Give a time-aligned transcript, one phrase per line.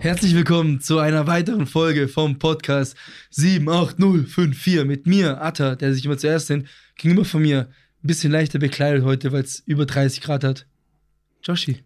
[0.00, 2.94] Herzlich willkommen zu einer weiteren Folge vom Podcast
[3.30, 6.66] 78054 mit mir, Atta, der sich immer zuerst nennt.
[6.96, 7.68] Gegenüber von mir,
[8.02, 10.66] ein bisschen leichter bekleidet heute, weil es über 30 Grad hat.
[11.42, 11.78] Joshi.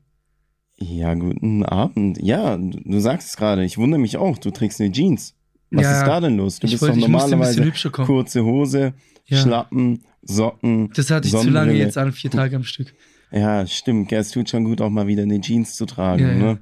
[0.78, 2.18] Ja, guten Abend.
[2.20, 3.64] Ja, du sagst es gerade.
[3.64, 4.38] Ich wundere mich auch.
[4.38, 5.34] Du trägst eine Jeans.
[5.70, 6.58] Was Ja, ist da denn los?
[6.58, 8.94] Du bist wollte- doch normalerweise kurze Hose,
[9.26, 9.38] Ja.
[9.42, 10.90] Schlappen, Socken.
[10.94, 12.92] Das hatte ich zu lange jetzt an, vier Tage am Stück.
[13.30, 14.12] Ja, stimmt.
[14.12, 16.22] Es tut schon gut, auch mal wieder eine Jeans zu tragen.
[16.22, 16.34] Ja, ja.
[16.34, 16.58] Ne?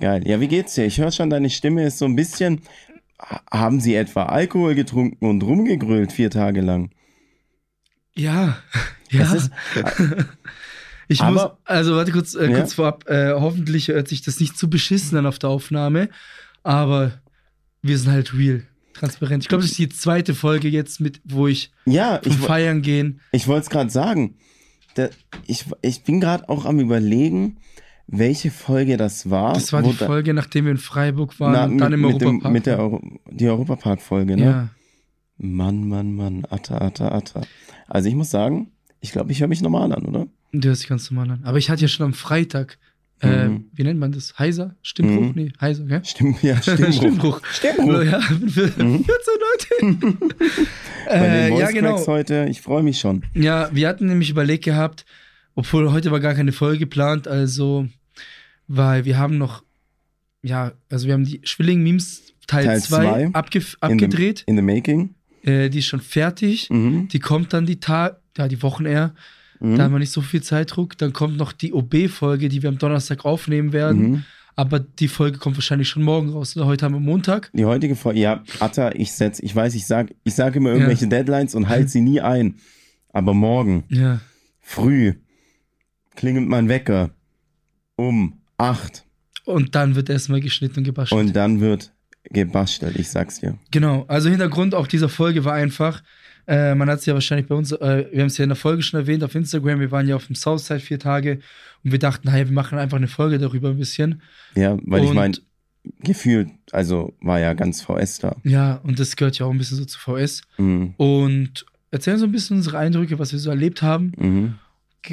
[0.00, 0.26] Geil.
[0.26, 0.84] Ja, wie geht's dir?
[0.86, 2.62] Ich höre schon, deine Stimme ist so ein bisschen.
[3.20, 6.90] Ha- Haben Sie etwa Alkohol getrunken und rumgegrölt vier Tage lang?
[8.14, 8.56] Ja,
[9.10, 9.32] ja.
[9.34, 9.50] ist,
[11.08, 12.58] Ich Aber- muss, also warte kurz, äh, Ja.
[12.58, 16.08] kurz vorab, äh, hoffentlich hört sich das nicht zu beschissen an auf der Aufnahme,
[16.62, 17.20] aber
[17.82, 18.62] wir sind halt real,
[18.94, 19.44] transparent.
[19.44, 22.80] Ich glaube, das ist die zweite Folge jetzt mit, wo ich ja, vom ich, Feiern
[22.82, 23.20] gehen.
[23.32, 24.36] ich wollte es gerade sagen.
[24.94, 25.08] Da,
[25.46, 27.58] ich, ich bin gerade auch am Überlegen,
[28.06, 29.54] welche Folge das war.
[29.54, 32.28] Das war die Folge, nachdem wir in Freiburg waren Na, und dann im mit, dem,
[32.28, 32.52] Europapark.
[32.52, 32.78] mit der.
[32.78, 34.44] Euro, die Europapark-Folge, ne?
[34.44, 34.68] ja.
[35.38, 37.42] Mann, Mann, Mann, Atta, Atta, Atta.
[37.88, 38.70] Also ich muss sagen,
[39.00, 40.26] ich glaube, ich höre mich normal an, oder?
[40.52, 41.44] Du hörst dich ganz normal an.
[41.44, 42.78] Aber ich hatte ja schon am Freitag,
[43.22, 43.64] äh, Mhm.
[43.72, 44.38] wie nennt man das?
[44.38, 44.74] Heiser?
[44.82, 45.26] Stimmbruch?
[45.28, 45.32] Mhm.
[45.34, 46.04] Nee, heiser, gell?
[46.04, 46.92] Stimmt, ja, Stimmbruch.
[46.92, 47.40] Stimmbruch.
[47.52, 48.02] Stimmbruch.
[48.04, 50.16] Ja, für 14 Leute.
[51.06, 52.06] Bei den äh, Voice ja, genau.
[52.06, 53.22] Heute, ich freue mich schon.
[53.34, 55.04] Ja, wir hatten nämlich überlegt gehabt,
[55.54, 57.86] obwohl heute war gar keine Folge geplant, also,
[58.68, 59.62] weil wir haben noch,
[60.42, 63.26] ja, also wir haben die Schwilling-Memes Teil Teil 2 zwei.
[63.28, 64.42] abgef- abgedreht.
[64.46, 65.14] In the making.
[65.44, 66.70] Äh, die ist schon fertig.
[66.70, 67.08] Mhm.
[67.08, 69.14] Die kommt dann die Tag, ja, die Wochen eher.
[69.62, 69.76] Mhm.
[69.76, 70.98] Da haben wir nicht so viel Zeitdruck.
[70.98, 74.02] Dann kommt noch die OB-Folge, die wir am Donnerstag aufnehmen werden.
[74.10, 74.24] Mhm.
[74.54, 76.56] Aber die Folge kommt wahrscheinlich schon morgen raus.
[76.56, 77.50] Oder heute haben wir Montag.
[77.54, 81.06] Die heutige Folge, ja, Atta, ich setz, ich weiß, ich sag, ich sage immer irgendwelche
[81.08, 82.56] Deadlines und halte sie nie ein.
[83.14, 84.20] Aber morgen, Ja.
[84.60, 85.14] früh,
[86.16, 87.10] klingelt mein Wecker
[87.96, 89.04] um acht
[89.44, 91.20] Und dann wird erstmal geschnitten und gebastelt.
[91.20, 91.92] und dann wird
[92.24, 93.58] gebastelt, ich sag's dir.
[93.70, 96.02] Genau, also Hintergrund auch dieser Folge war einfach,
[96.46, 98.56] äh, man hat es ja wahrscheinlich bei uns, äh, wir haben es ja in der
[98.56, 101.38] Folge schon erwähnt auf Instagram, wir waren ja auf dem Southside vier Tage
[101.84, 104.22] und wir dachten, naja, wir machen einfach eine Folge darüber ein bisschen.
[104.54, 105.36] Ja, weil ich Und- mein,
[106.00, 108.36] gefühlt, also war ja ganz VS da.
[108.44, 110.42] Ja, und das gehört ja auch ein bisschen so zu VS.
[110.58, 110.94] Mhm.
[110.96, 114.12] Und erzählen so ein bisschen unsere Eindrücke, was wir so erlebt haben.
[114.16, 114.54] Mhm.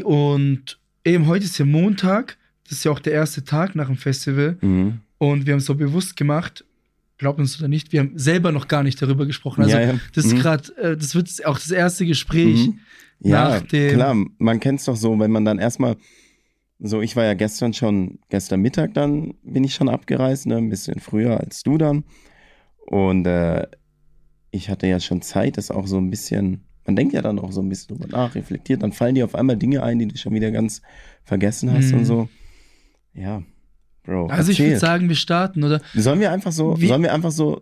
[0.03, 3.97] Und eben heute ist ja Montag, das ist ja auch der erste Tag nach dem
[3.97, 4.57] Festival.
[4.61, 4.99] Mhm.
[5.17, 6.63] Und wir haben es so bewusst gemacht,
[7.19, 9.61] glaubt uns oder nicht, wir haben selber noch gar nicht darüber gesprochen.
[9.61, 9.99] Also Ja, ja.
[10.15, 10.39] das ist Mhm.
[10.39, 12.67] gerade, äh, das wird auch das erste Gespräch.
[12.67, 12.79] Mhm.
[13.21, 15.97] Ja, nach dem- klar, man kennt's doch so, wenn man dann erstmal,
[16.79, 20.69] so ich war ja gestern schon, gestern Mittag dann bin ich schon abgereist, ne, ein
[20.69, 22.05] bisschen früher als du dann.
[22.87, 23.67] Und äh,
[24.51, 27.51] ich hatte ja schon Zeit, das auch so ein bisschen, man denkt ja dann auch
[27.51, 30.17] so ein bisschen drüber nach, reflektiert, dann fallen dir auf einmal Dinge ein, die du
[30.17, 30.81] schon wieder ganz
[31.23, 31.97] vergessen hast Mhm.
[31.99, 32.29] und so.
[33.13, 33.43] Ja,
[34.09, 34.27] Bro.
[34.27, 34.71] Also ich erzähl.
[34.71, 35.81] würde sagen, wir starten, oder?
[35.93, 37.61] Sollen wir einfach so, Wie- sollen wir einfach so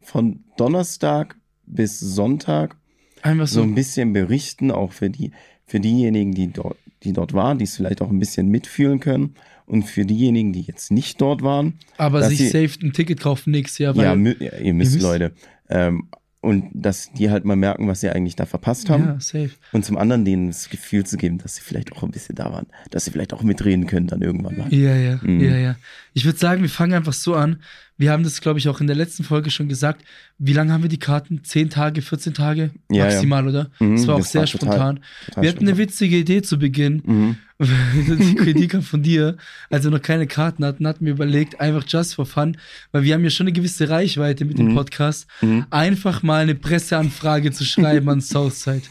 [0.00, 1.36] von Donnerstag
[1.66, 2.76] bis Sonntag
[3.22, 3.62] Einfach so so.
[3.62, 5.30] ein bisschen berichten, auch für die,
[5.64, 9.34] für diejenigen, die dort, die dort waren, die es vielleicht auch ein bisschen mitfühlen können.
[9.64, 13.52] Und für diejenigen, die jetzt nicht dort waren, aber sich sie- safe ein Ticket kaufen
[13.52, 14.12] nächstes Jahr, weil ja,
[14.58, 15.32] ihr müsst, müsst- Leute.
[15.70, 16.08] Ähm,
[16.42, 19.04] und dass die halt mal merken, was sie eigentlich da verpasst haben.
[19.04, 19.52] ja, safe.
[19.72, 22.52] Und zum anderen denen das Gefühl zu geben, dass sie vielleicht auch ein bisschen da
[22.52, 22.66] waren.
[22.90, 24.74] Dass sie vielleicht auch mitreden können dann irgendwann mal.
[24.74, 25.40] Ja, ja, Mhm.
[25.40, 25.76] ja, ja.
[26.12, 27.62] Ich würde sagen, wir fangen einfach so an.
[28.02, 30.04] Wir haben das, glaube ich, auch in der letzten Folge schon gesagt.
[30.36, 31.44] Wie lange haben wir die Karten?
[31.44, 32.72] 10 Tage, 14 Tage?
[32.90, 33.04] Ja, ja.
[33.04, 33.70] Maximal, oder?
[33.78, 35.00] Mhm, das war auch das sehr war total- spontan.
[35.26, 37.00] Total wir hatten eine witzige Idee zu Beginn.
[37.06, 37.36] Mhm.
[38.18, 39.36] die Kritik von dir,
[39.70, 42.56] als wir noch keine Karten hatten, hatten wir überlegt, einfach just for fun,
[42.90, 44.74] weil wir haben ja schon eine gewisse Reichweite mit dem Mhm.
[44.74, 45.66] Podcast, Mhm.
[45.70, 48.82] einfach mal eine Presseanfrage zu schreiben an Southside.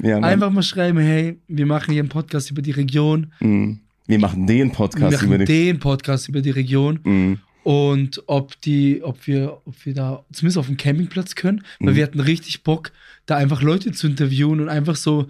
[0.00, 0.18] Ja.
[0.20, 3.80] Einfach mal schreiben, hey, wir machen hier einen Podcast über die Region, Mhm.
[4.06, 5.52] Wir machen den wir Podcast über machen die.
[5.70, 7.38] den Podcast über die Region Mhm.
[7.64, 11.96] Und ob die, ob wir, ob wir da zumindest auf dem Campingplatz können, weil Mhm.
[11.96, 12.92] wir hatten richtig Bock,
[13.26, 15.28] da einfach Leute zu interviewen und einfach so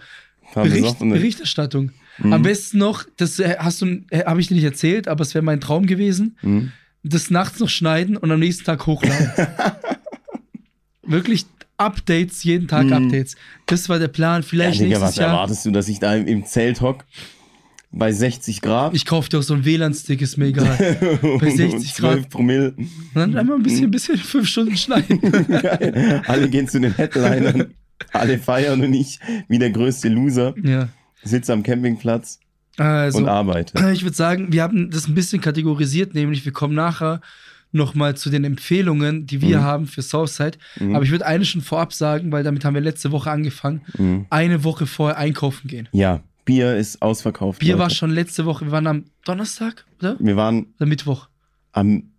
[0.55, 1.91] Bericht, Berichterstattung.
[2.19, 2.33] Mhm.
[2.33, 5.35] Am besten noch, das äh, hast du, äh, habe ich dir nicht erzählt, aber es
[5.35, 6.73] wäre mein Traum gewesen, Mhm.
[7.03, 9.31] das nachts noch schneiden und am nächsten Tag hochladen.
[11.03, 11.47] Wirklich
[11.79, 12.93] Updates, jeden Tag Mhm.
[12.93, 13.35] Updates.
[13.67, 14.43] Das war der Plan.
[14.43, 15.31] Ja, Vielleicht Digga, nächstes was Jahr.
[15.31, 17.05] erwartest du, dass ich da im- im Zelt hock?
[17.95, 18.95] Bei 60 Grad?
[18.95, 20.77] Ich kauf dir auch so einen WLAN-Stick, ist mir egal.
[21.41, 22.13] Bei 60 Grad.
[22.15, 22.75] 12 Promille.
[22.77, 25.21] Und dann einmal ein bisschen, bisschen fünf Stunden schneiden.
[25.21, 26.23] Geil.
[26.27, 27.75] Alle gehen zu den Headlinern.
[28.13, 30.89] Alle feiern und ich, wie der größte Loser, ja.
[31.23, 32.41] sitze am Campingplatz
[32.79, 33.91] Also, und arbeite.
[33.93, 37.21] ich würde sagen, wir haben das ein bisschen kategorisiert, nämlich wir kommen nachher
[37.75, 39.63] nochmal zu den Empfehlungen, die wir Mhm.
[39.63, 40.59] haben für Southside.
[40.81, 40.95] Mhm.
[40.97, 43.83] Aber ich würde eine schon vorab sagen, weil damit haben wir letzte Woche angefangen.
[43.99, 44.27] Mhm.
[44.31, 45.89] Eine Woche vorher einkaufen gehen.
[45.93, 47.61] Ja, Bier ist ausverkauft.
[47.61, 47.95] Bier war Leute.
[47.97, 48.65] schon letzte Woche.
[48.67, 50.17] Wir waren am Donnerstag, oder?
[50.19, 51.29] Wir waren Oder Mittwoch.
[51.73, 52.11] am,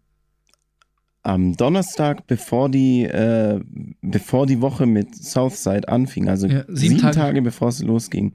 [1.24, 3.60] am Donnerstag, bevor die, äh,
[4.02, 7.16] bevor die Woche mit Southside anfing, also Ja, sieben sieben, Tage.
[7.16, 7.42] Tage.
[7.42, 8.34] bevor es losging,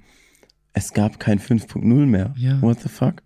[0.73, 2.35] es gab kein 5.0 mehr.
[2.37, 2.61] Ja.
[2.63, 3.23] What the fuck?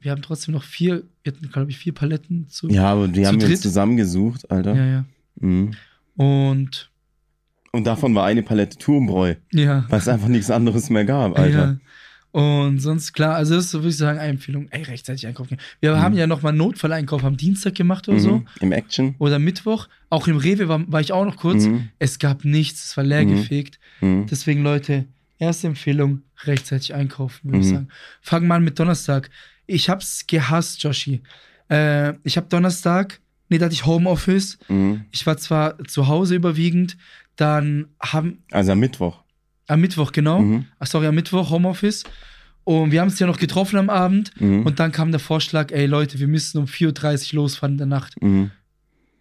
[0.00, 2.68] Wir haben trotzdem noch vier, wir hatten, glaube ich, vier Paletten zu.
[2.68, 3.56] Ja, aber die haben wir dritt?
[3.56, 4.74] uns zusammengesucht, Alter.
[4.74, 4.86] ja.
[4.86, 5.04] ja.
[5.40, 5.72] Mhm.
[6.16, 6.90] Und
[7.76, 9.84] Und davon war eine Palette Turmbräu, ja.
[9.88, 11.78] weil es einfach nichts anderes mehr gab, Alter.
[12.32, 12.40] Ja.
[12.40, 14.68] Und sonst, klar, also das ist, würde ich sagen, eine Empfehlung.
[14.70, 15.56] Ey, rechtzeitig einkaufen.
[15.80, 16.00] Wir Mhm.
[16.00, 18.22] haben ja nochmal einen Notfalleinkauf am Dienstag gemacht oder Mhm.
[18.22, 18.44] so.
[18.60, 19.14] Im Action.
[19.18, 19.88] Oder Mittwoch.
[20.10, 21.64] Auch im Rewe war, war ich auch noch kurz.
[21.64, 21.88] Mhm.
[21.98, 23.30] Es gab nichts, es war leer Mhm.
[23.36, 23.78] gefegt.
[24.02, 24.26] Mhm.
[24.26, 25.06] Deswegen, Leute,
[25.38, 27.74] erste Empfehlung, rechtzeitig einkaufen, würde ich Mhm.
[27.74, 27.88] sagen.
[28.20, 29.30] Fangen wir an mit Donnerstag.
[29.66, 31.22] Ich hab's gehasst, Joshi.
[31.70, 34.58] Äh, ich hab Donnerstag, nee, da hatte ich Homeoffice.
[35.10, 36.96] Ich war zwar zu Hause überwiegend,
[37.36, 39.22] dann haben, Also am Mittwoch.
[39.66, 40.40] am Mittwoch, genau.
[40.40, 40.66] Mhm.
[40.78, 42.04] Ach, sorry, am Mittwoch Homeoffice.
[42.64, 44.32] Und wir haben uns ja noch getroffen am Abend.
[44.40, 44.66] Mhm.
[44.66, 47.86] Und dann kam der Vorschlag, ey Leute, wir müssen um 4.30 Uhr losfahren in der
[47.86, 48.20] Nacht.
[48.20, 48.50] Mhm.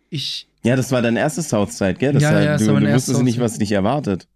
[0.10, 2.14] Ich, Ja, das war dein erstes Southside, gell?
[2.14, 4.28] Das Ja, war, ja, du, war du wusstest nicht, was dich erwartet.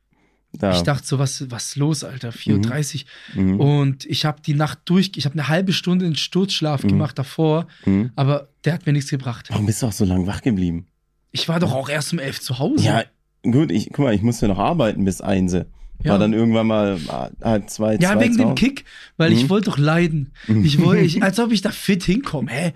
[0.52, 0.72] Da.
[0.76, 2.32] ich dachte so, was, was ist los, Alter?
[2.32, 3.06] 4.30
[3.36, 3.42] Uhr.
[3.44, 3.60] Mhm.
[3.60, 6.88] Und ich habe die Nacht durch, ich habe eine halbe Stunde in Sturzschlaf Mhm.
[6.88, 8.12] gemacht davor, Mhm.
[8.16, 9.46] aber der hat mir nichts gebracht.
[9.50, 10.88] Warum bist du auch so lange wach geblieben?
[11.32, 12.84] Ich war doch auch erst um 11 zu Hause.
[12.84, 13.04] Ja,
[13.44, 15.68] gut, ich, guck mal, ich musste noch arbeiten bis Einse.
[16.02, 16.12] Ja.
[16.14, 18.56] War dann irgendwann mal ah, halb zwei, Ja, zwei wegen dem.
[18.56, 18.86] Kick,
[19.18, 19.50] weil ich Mhm.
[19.50, 20.32] wollte doch leiden.
[20.64, 22.50] Ich wollte, ich, als ob ich da fit hinkomme.
[22.50, 22.74] Hä?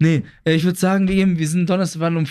[0.00, 2.26] Nee, äh, ich würde sagen, wir, eben, wir sind Donnerstag, waren um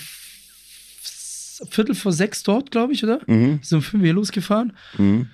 [1.69, 3.21] Viertel vor sechs dort, glaube ich, oder?
[3.27, 3.59] Mhm.
[3.62, 4.74] Sind um fünf hier losgefahren.
[4.97, 5.27] Mhm.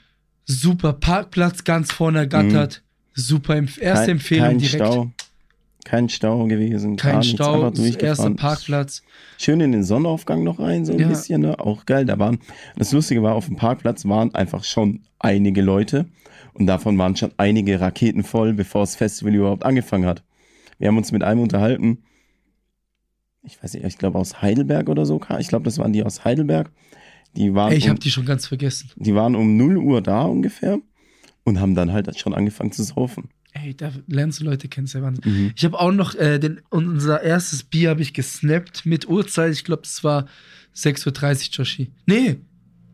[0.45, 2.84] Super, Parkplatz ganz vorne ergattert.
[3.16, 4.75] Super, Empf erste Kein, Empfehlung kein direkt.
[4.86, 5.12] Stau.
[5.86, 6.98] Kein Stau gewesen.
[6.98, 8.30] Kein Stau, erster.
[8.31, 9.02] Parkplatz.
[9.38, 11.08] Schön in den Sonnenaufgang noch rein, so ein Ja.
[11.08, 11.60] bisschen, ne?
[11.60, 12.06] Auch geil.
[12.06, 12.40] Da waren,
[12.78, 16.06] das Lustige war, auf dem Parkplatz waren einfach schon einige Leute
[16.54, 20.24] und davon waren schon einige Raketen voll, bevor das Festival überhaupt angefangen hat.
[20.80, 22.04] Wir haben uns mit einem unterhalten,
[23.42, 26.26] ich weiß nicht, ich glaube aus Heidelberg oder so, ich glaube, das waren die aus
[26.26, 26.72] Heidelberg.
[27.36, 28.90] Die waren, Ey, ich um, habe die schon ganz vergessen.
[28.96, 30.80] die waren um 0 Uhr da ungefähr
[31.46, 33.30] und haben dann halt schon angefangen zu saufen.
[33.54, 35.24] Ey, da lernst du Leute kennen, sehr Wahnsinn.
[35.31, 35.51] Mhm.
[35.56, 39.51] Ich habe auch noch äh, den, unser erstes Bier habe ich gesnappt mit Uhrzeit.
[39.54, 40.28] Ich glaube, das war
[40.75, 41.92] 6.30 Uhr, Joshi.
[42.06, 42.38] Nee,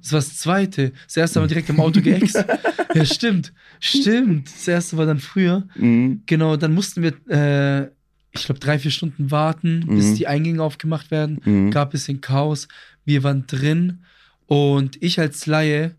[0.02, 0.92] das war das zweite.
[1.06, 2.36] Das erste haben wir direkt im Auto geäxt.
[2.94, 3.52] ja, stimmt.
[3.80, 4.48] Stimmt.
[4.48, 5.68] Das erste war dann früher.
[5.76, 6.22] Mhm.
[6.26, 7.90] Genau, dann mussten wir, äh,
[8.32, 10.16] ich glaube, drei, vier Stunden warten, bis Mhm.
[10.16, 11.42] die Eingänge aufgemacht werden.
[11.44, 11.72] Mhm.
[11.72, 12.68] Gab ein bisschen Chaos.
[13.04, 14.04] Wir waren drin
[14.46, 15.96] und ich als Laie,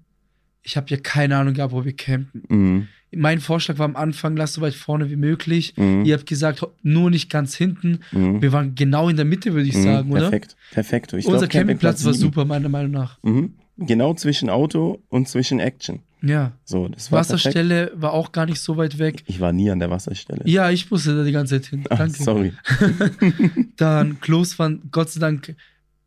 [0.62, 2.88] ich habe ja keine Ahnung gehabt, wo wir campen.
[3.14, 5.75] Mein Vorschlag war am Anfang, lass so weit vorne wie möglich.
[5.76, 6.05] Mhm.
[6.05, 8.00] Ihr habt gesagt, nur nicht ganz hinten.
[8.12, 8.43] Mhm.
[8.43, 9.82] Wir waren genau in der Mitte, würde ich Mhm.
[9.82, 10.20] sagen, oder?
[10.23, 11.12] Perfekt, perfekt.
[11.12, 13.19] Ich Unser glaub, Campingplatz war super, meiner Meinung nach.
[13.23, 13.55] Mhm.
[13.79, 16.00] Genau zwischen Auto und zwischen Action.
[16.23, 16.53] Ja.
[16.64, 17.44] So, das war perfekt.
[17.44, 19.23] Wasserstelle war auch gar nicht so weit weg.
[19.26, 20.43] Ich war nie an der Wasserstelle.
[20.47, 21.85] Ja, ich musste da die ganze Zeit hin.
[21.91, 22.23] Ach, Danke.
[22.23, 22.52] sorry.
[23.76, 25.55] Dann Klos waren Gott sei Dank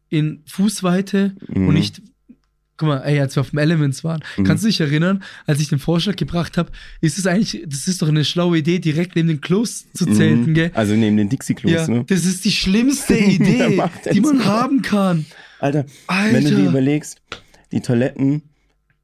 [0.10, 1.68] in Fußweite Mhm.
[1.68, 2.02] und nicht.
[2.80, 4.46] Guck mal, ey, als wir auf dem Elements waren, Mhm.
[4.46, 6.72] kannst du dich erinnern, als ich den Vorschlag gebracht habe,
[7.02, 10.52] ist es eigentlich, das ist doch eine schlaue Idee, direkt neben den Klos zu zelten,
[10.52, 10.54] Mhm.
[10.54, 10.72] gell?
[10.74, 12.06] Also neben den Dixie-Klos, Ja, ne?
[12.08, 13.82] das ist die schlimmste Idee,
[14.14, 15.26] die man haben kann.
[15.60, 16.34] Alter, Alter.
[16.34, 17.22] wenn du dir überlegst,
[17.74, 18.44] die Toiletten,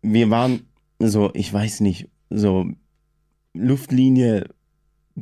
[0.01, 0.61] wir waren
[0.99, 2.65] so, ich weiß nicht, so
[3.53, 4.45] Luftlinie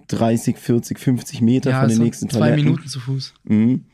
[0.07, 2.65] 30, 40, 50 Meter ja, von den so nächsten zwei Toiletten.
[2.65, 3.33] Minuten zu Fuß.
[3.45, 3.85] Mhm.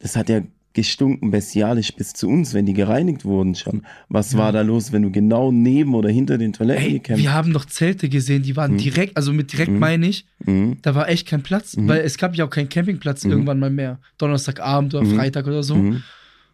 [0.00, 0.42] Das hat ja
[0.78, 3.82] gestunken bestialisch bis zu uns, wenn die gereinigt wurden schon.
[4.08, 4.38] Was Ja.
[4.38, 7.52] war da los, wenn du genau neben oder hinter den Toiletten Ey, gekämpft wir haben
[7.52, 8.78] doch Zelte gesehen, die waren Mhm.
[8.78, 9.78] direkt, also mit direkt Mhm.
[9.80, 10.76] meine ich, mhm.
[10.82, 11.88] da war echt kein Platz, Mhm.
[11.88, 13.30] weil es gab ja auch keinen Campingplatz Mhm.
[13.32, 13.98] irgendwann mal mehr.
[14.18, 15.16] Donnerstagabend oder Mhm.
[15.16, 15.74] Freitag oder so.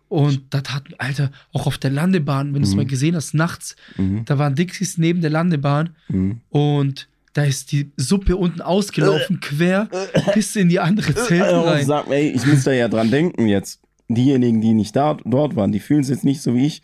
[0.09, 3.75] Und da tat, Alter, auch auf der Landebahn, wenn du es mal gesehen hast, nachts,
[4.26, 5.90] da waren Dixies neben der Landebahn
[6.50, 9.88] und da ist die Suppe unten ausgelaufen, quer
[10.35, 11.85] bis in die andere Zelt Äh, rein.
[11.85, 13.81] Sag, ey, ich muss da ja dran denken jetzt.
[14.08, 16.82] Diejenigen, die nicht da, dort waren, die fühlen es jetzt nicht so wie ich.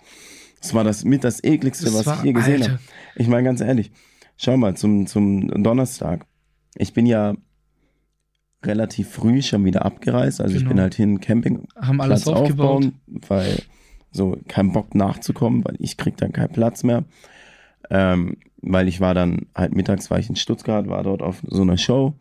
[0.61, 2.79] Das war das mit das ekligste, Das was war- ich je gesehen habe.
[3.17, 3.91] Ich meine ganz ehrlich,
[4.37, 6.27] schau mal zum, zum Donnerstag.
[6.77, 7.35] Ich bin ja
[8.65, 10.41] relativ früh schon wieder abgereist.
[10.41, 10.75] Also ich Genau.
[10.75, 12.85] bin halt hin Camping Haben alles Platz aufgebaut.
[12.85, 12.93] aufbauen,
[13.29, 13.63] weil
[14.13, 17.05] so kein Bock nachzukommen, weil ich krieg dann keinen Platz mehr.
[17.91, 21.63] Ähm, weil ich war dann halt mittags war ich in Stuttgart, war dort auf so
[21.63, 22.15] einer Show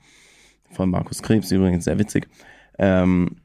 [0.71, 2.27] von Markus Krebs, übrigens sehr witzig.
[2.77, 3.35] Ähm,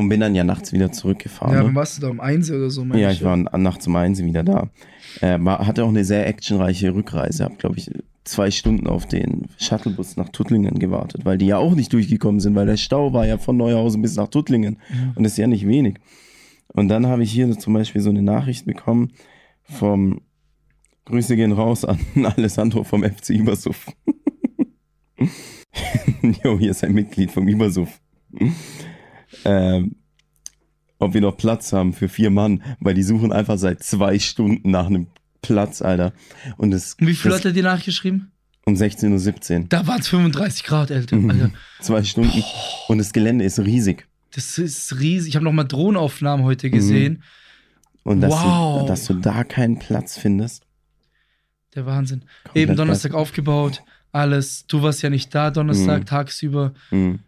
[0.00, 1.54] und bin dann ja nachts wieder zurückgefahren.
[1.54, 1.74] Ja, ne?
[1.74, 2.08] warst du da?
[2.08, 2.84] Um eins oder so?
[2.84, 4.68] Ja, ich, ich war nachts um eins wieder da.
[5.20, 7.44] Äh, war, hatte auch eine sehr actionreiche Rückreise.
[7.44, 7.90] Hab, glaube ich,
[8.24, 12.54] zwei Stunden auf den Shuttlebus nach Tuttlingen gewartet, weil die ja auch nicht durchgekommen sind,
[12.54, 14.78] weil der Stau war ja von Neuhausen bis nach Tuttlingen.
[14.88, 15.12] Mhm.
[15.16, 15.96] Und das ist ja nicht wenig.
[16.68, 19.12] Und dann habe ich hier zum Beispiel so eine Nachricht bekommen
[19.62, 20.20] vom
[21.04, 23.86] Grüße gehen raus an Alessandro vom FC Übersuff.
[26.44, 28.00] jo, hier ist ein Mitglied vom Übersuff.
[29.44, 29.96] Ähm,
[30.98, 34.70] ob wir noch Platz haben für vier Mann, weil die suchen einfach seit zwei Stunden
[34.70, 35.06] nach einem
[35.42, 36.12] Platz, Alter.
[36.58, 38.30] Und es wie viel das, hat er dir nachgeschrieben?
[38.66, 39.66] um 16.17 Uhr.
[39.70, 41.16] Da waren es 35 Grad, Alter.
[41.16, 41.30] Mhm.
[41.30, 41.50] Alter.
[41.80, 42.44] Zwei Stunden.
[42.88, 44.06] Und das Gelände ist riesig.
[44.32, 45.30] Das ist riesig.
[45.30, 47.22] Ich habe nochmal Drohnenaufnahmen heute gesehen.
[48.04, 48.82] Und dass, Wow.
[48.82, 50.64] du, dass du da keinen Platz findest.
[51.74, 52.24] Der Wahnsinn.
[52.44, 53.20] komplett Eben Donnerstag geil.
[53.20, 53.82] aufgebaut.
[54.12, 54.66] Alles.
[54.66, 56.06] Du warst ja nicht da Donnerstag, Mhm.
[56.06, 56.74] tagsüber.
[56.90, 57.20] Mhm.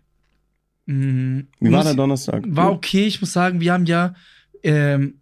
[0.86, 1.48] Mhm.
[1.60, 2.44] Wie war der Donnerstag?
[2.46, 3.06] War okay.
[3.06, 4.14] Ich muss sagen, wir haben ja
[4.62, 5.14] ähm,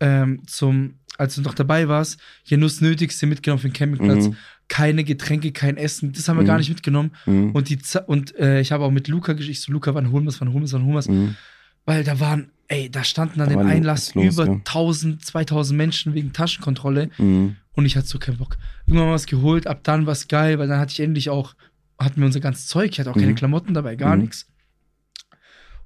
[0.00, 4.28] ähm, zum, als du noch dabei warst, ja nur das Nötigste mitgenommen für den Campingplatz.
[4.28, 4.36] Mhm.
[4.68, 6.12] Keine Getränke, kein Essen.
[6.12, 6.46] Das haben wir Mhm.
[6.46, 7.12] gar nicht mitgenommen.
[7.26, 7.52] Mhm.
[7.52, 10.30] Und, die, und äh, ich habe auch mit Luca geschickt, so Luca, wann holen wir
[10.30, 11.08] es, wann holen wir es, wann holen wir es.
[11.08, 11.36] Mhm.
[11.84, 14.52] Weil da waren, ey, da standen an Da dem Einlass los, über ja.
[14.54, 17.10] 1000, 2000 Menschen wegen Taschenkontrolle.
[17.18, 17.56] Mhm.
[17.72, 18.56] Und ich hatte so keinen Bock.
[18.86, 21.54] Irgendwann was geholt, ab dann war es geil, weil dann hatte ich endlich auch,
[21.98, 23.34] hatten wir unser ganzes Zeug, ich hatte auch keine Mhm.
[23.36, 24.46] Klamotten dabei, gar nichts.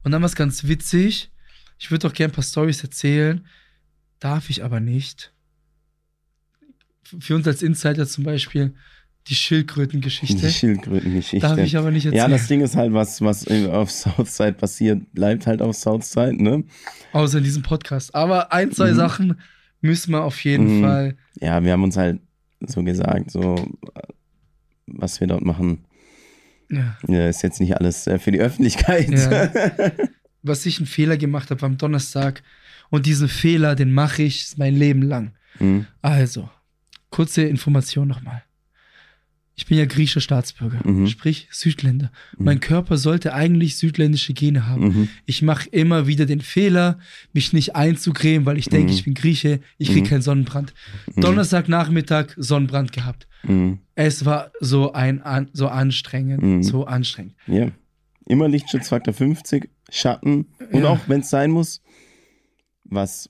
[0.08, 1.30] Und dann war es ganz witzig.
[1.78, 3.44] Ich würde doch gerne ein paar Stories erzählen,
[4.20, 5.34] darf ich aber nicht.
[7.02, 8.72] Für uns als Insider zum Beispiel
[9.26, 10.46] die Schildkrötengeschichte.
[10.46, 11.46] Die Schildkrötengeschichte.
[11.46, 12.22] Darf ich aber nicht erzählen.
[12.22, 16.64] Ja, das Ding ist halt, was, was auf Southside passiert, bleibt halt auf Southside, ne?
[17.12, 18.14] Außer in diesem Podcast.
[18.14, 18.96] Aber ein, zwei Mhm.
[18.96, 19.40] Sachen
[19.82, 20.82] müssen wir auf jeden Mhm.
[20.84, 21.16] Fall.
[21.38, 22.18] Ja, wir haben uns halt
[22.66, 23.56] so gesagt, so,
[23.94, 24.00] äh,
[24.86, 25.84] was wir dort machen,
[26.70, 26.96] Ja.
[27.06, 29.10] ja, ist jetzt nicht alles äh, für die Öffentlichkeit.
[29.10, 29.50] Ja.
[30.42, 32.42] Was ich einen Fehler gemacht habe am Donnerstag.
[32.90, 35.32] Und diesen Fehler, den mache ich mein Leben lang.
[35.58, 35.86] Mhm.
[36.00, 36.48] Also,
[37.10, 38.42] kurze Information nochmal.
[39.58, 41.08] Ich bin ja griechischer Staatsbürger, Mhm.
[41.08, 42.12] sprich Südländer.
[42.36, 42.44] Mhm.
[42.44, 44.84] Mein Körper sollte eigentlich südländische Gene haben.
[44.88, 45.08] Mhm.
[45.26, 47.00] Ich mache immer wieder den Fehler,
[47.32, 48.96] mich nicht einzucremen, weil ich denke, Mhm.
[48.96, 50.10] ich bin Grieche, ich kriege Mhm.
[50.10, 50.74] keinen Sonnenbrand.
[51.16, 51.20] Mhm.
[51.22, 53.26] Donnerstagnachmittag Sonnenbrand gehabt.
[53.96, 57.34] Es war so ein an, so anstrengend, so anstrengend.
[57.48, 57.72] Ja.
[58.26, 60.88] Immer Lichtschutzfaktor 50, Schatten und Ja.
[60.90, 61.80] auch, wenn es sein muss,
[62.84, 63.28] was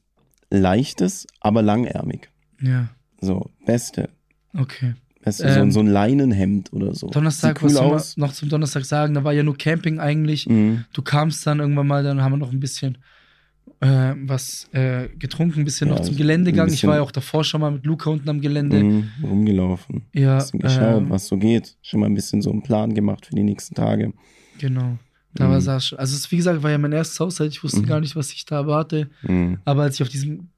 [0.50, 2.28] Leichtes, aber langärmig.
[2.61, 2.88] Ja,
[3.20, 4.11] So, beste.
[4.54, 4.94] okay.
[5.22, 7.08] Beste so, Ähm, so ein Leinenhemd oder so.
[7.10, 8.16] Donnerstag, cool was aus.
[8.16, 9.14] noch zum Donnerstag sagen?
[9.14, 10.46] Da war ja nur Camping eigentlich.
[10.48, 10.84] Mhm.
[10.92, 12.98] Du kamst dann irgendwann mal, dann haben wir noch ein bisschen
[13.80, 16.72] äh, was äh, getrunken, ein bisschen Ja, noch zum ein Gelände gegangen.
[16.72, 18.82] Ich war ja auch davor schon mal mit Luca unten am Gelände.
[18.82, 19.08] Mhm.
[19.22, 20.02] Rumgelaufen.
[20.14, 21.76] Ja, Bisschen geschaut, ähm, was so geht.
[21.82, 24.12] Schon mal ein bisschen so einen Plan gemacht für die nächsten Tage.
[24.58, 24.98] genau.
[25.34, 25.66] Da Mhm.
[25.66, 25.98] war schon.
[25.98, 27.52] Also, es, wie gesagt, war ja mein erstes Haushalt.
[27.52, 27.87] Ich wusste Mhm.
[27.87, 29.08] gar nicht, was ich da erwarte.
[29.22, 29.58] Mhm.
[29.64, 30.48] Aber als ich auf diesem,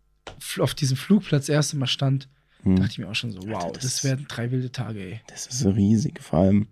[0.61, 2.29] auf diesem Flugplatz das erste Mal stand,
[2.64, 2.76] Mhm.
[2.76, 5.21] dachte ich mir auch schon so, wow, Alter, das das werden drei wilde Tage, ey.
[5.29, 6.67] Das ist so riesig, vor allem.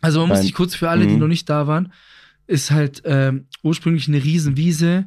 [0.00, 1.20] Also man muss sich kurz für alle, die Mhm.
[1.20, 1.92] noch nicht da waren,
[2.46, 5.06] ist halt ähm, ursprünglich eine Riesenwiese,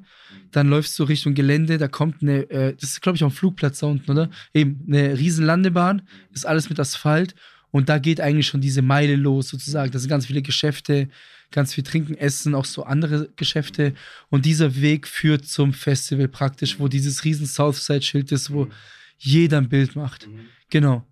[0.51, 3.35] dann läufst du Richtung Gelände, da kommt eine, äh, das ist glaube ich auch ein
[3.35, 4.29] Flugplatz da unten, oder?
[4.53, 6.01] Eben, eine Riesenlandebahn,
[6.33, 7.35] ist alles mit Asphalt
[7.71, 9.91] und da geht eigentlich schon diese Meile los sozusagen.
[9.91, 11.09] Da sind ganz viele Geschäfte,
[11.51, 13.93] ganz viel Trinken, Essen, auch so andere Geschäfte
[14.29, 18.67] und dieser Weg führt zum Festival praktisch, wo dieses riesen Southside-Schild ist, wo
[19.17, 20.27] jeder ein Bild macht.
[20.69, 21.03] Genau.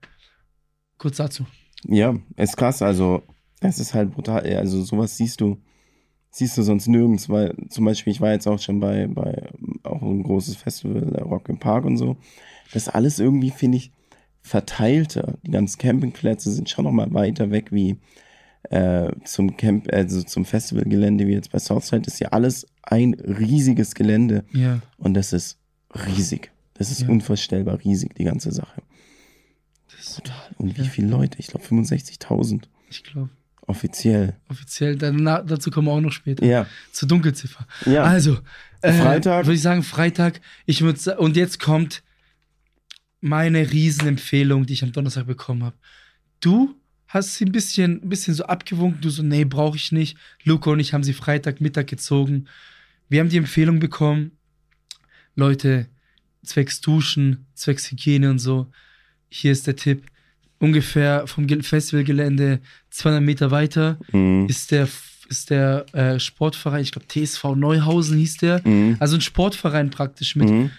[0.98, 1.46] Kurz dazu.
[1.86, 2.82] Ja, ist krass.
[2.82, 3.24] Also,
[3.62, 4.46] es ist halt brutal.
[4.56, 5.62] Also, sowas siehst du,
[6.32, 9.50] siehst du sonst nirgends, weil zum Beispiel, ich war jetzt auch schon bei, bei
[9.84, 12.18] auch ein großes Festival, Rock im Park und so.
[12.74, 13.92] Das alles irgendwie, finde ich,
[14.42, 15.38] verteilter.
[15.46, 17.98] Die ganzen Campingplätze sind schon noch mal weiter weg wie
[18.70, 22.02] äh, zum Camp, also zum Festivalgelände wie jetzt bei Southside.
[22.04, 24.80] Das ist ja alles ein riesiges Gelände Ja.
[24.98, 25.60] und das ist
[25.94, 26.52] riesig.
[26.76, 27.08] Das ist Ja.
[27.10, 28.82] unvorstellbar riesig, die ganze Sache.
[30.16, 30.36] Total.
[30.58, 31.38] Und wie viele Leute?
[31.40, 33.30] Ich glaube 65.000 ich glaube.
[33.68, 34.36] offiziell.
[34.50, 36.46] Offiziell, danach, dazu kommen wir auch noch später.
[36.46, 37.66] Ja, Zur Dunkelziffer.
[37.86, 38.04] ja.
[38.04, 38.38] Also,
[38.82, 39.46] äh, Freitag.
[39.46, 40.42] Würde ich sagen, Freitag.
[40.66, 42.04] Ich würd, sa- und jetzt kommt
[43.22, 45.76] meine Riesenempfehlung, die ich am Donnerstag bekommen habe.
[46.42, 46.76] Du
[47.08, 49.00] hast sie ein bisschen, ein bisschen so abgewunken.
[49.02, 50.18] Du so, nee, brauche ich nicht.
[50.44, 52.48] Luca und ich haben sie Freitagmittag gezogen.
[53.08, 54.32] Wir haben die Empfehlung bekommen,
[55.36, 55.88] Leute,
[56.44, 58.68] zwecks Duschen, zwecks Hygiene und so.
[59.30, 60.04] Hier ist der Tipp.
[60.60, 62.60] Ungefähr vom Ge- Festivalgelände
[62.92, 64.46] 200 Meter weiter Mhm.
[64.48, 64.88] ist der,
[65.30, 68.66] ist der äh, Sportverein, ich glaube TSV Neuhausen hieß der.
[68.68, 68.96] Mhm.
[69.00, 70.50] Also ein Sportverein praktisch mit.
[70.50, 70.70] Mhm.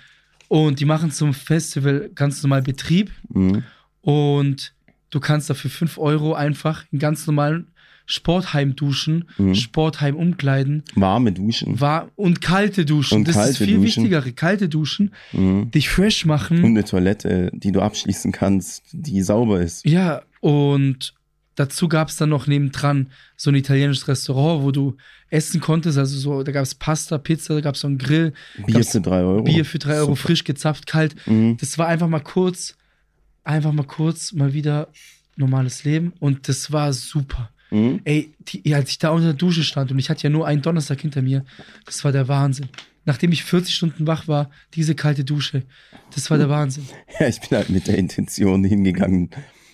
[0.48, 3.10] Und die machen zum Festival ganz normal Betrieb.
[3.28, 3.62] Mhm.
[4.00, 4.74] Und
[5.10, 7.68] du kannst dafür 5 Euro einfach in ganz normalen
[8.06, 9.54] Sportheim duschen, Mhm.
[9.54, 11.80] Sportheim umkleiden Warme Duschen.
[11.80, 13.18] war, und kalte Duschen.
[13.18, 13.82] Und das ist kalte viel Duschen.
[14.04, 14.32] wichtigere.
[14.32, 15.70] Kalte Duschen, Mhm.
[15.70, 16.58] dich fresh machen.
[16.58, 19.86] Und eine Toilette, die du abschließen kannst, die sauber ist.
[19.86, 21.14] Ja, und
[21.54, 24.96] dazu gab es dann noch nebendran so ein italienisches Restaurant, wo du
[25.30, 25.96] essen konntest.
[25.98, 28.32] Also so, da gab es Pasta, Pizza, da gab es so einen Grill,
[28.66, 29.42] Bier für 3 Euro.
[29.42, 30.16] Bier für 3 Euro, Super.
[30.16, 31.14] frisch gezapft, kalt.
[31.26, 31.56] Mhm.
[31.58, 32.76] Das war einfach mal kurz
[33.44, 34.88] einfach mal kurz mal wieder
[35.36, 37.50] normales Leben und das war super.
[37.74, 38.00] Mhm.
[38.04, 40.62] Ey, die, als ich da unter der Dusche stand und ich hatte ja nur einen
[40.62, 41.44] Donnerstag hinter mir,
[41.86, 42.68] das war der Wahnsinn.
[43.06, 45.62] Nachdem ich 40 Stunden wach war, diese kalte Dusche,
[46.14, 46.86] das war der Wahnsinn.
[47.20, 49.30] Ja, ich bin halt mit der Intention hingegangen,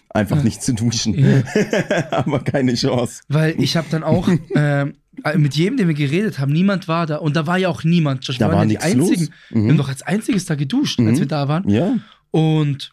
[0.09, 0.43] einfach Ja.
[0.43, 1.15] nicht zu duschen.
[1.19, 1.43] Ja.
[2.11, 3.23] Aber keine Chance.
[3.29, 4.95] Weil ich habe dann auch ähm,
[5.37, 8.27] mit jedem, den wir geredet haben, niemand war da und da war ja auch niemand.
[8.27, 9.29] Josh, wir Da waren war ja die einzigen.
[9.51, 9.63] Mhm.
[9.65, 11.19] Wir haben doch als einziges da geduscht, als Mhm.
[11.21, 11.69] wir da waren.
[11.69, 11.97] Ja.
[12.33, 12.93] Und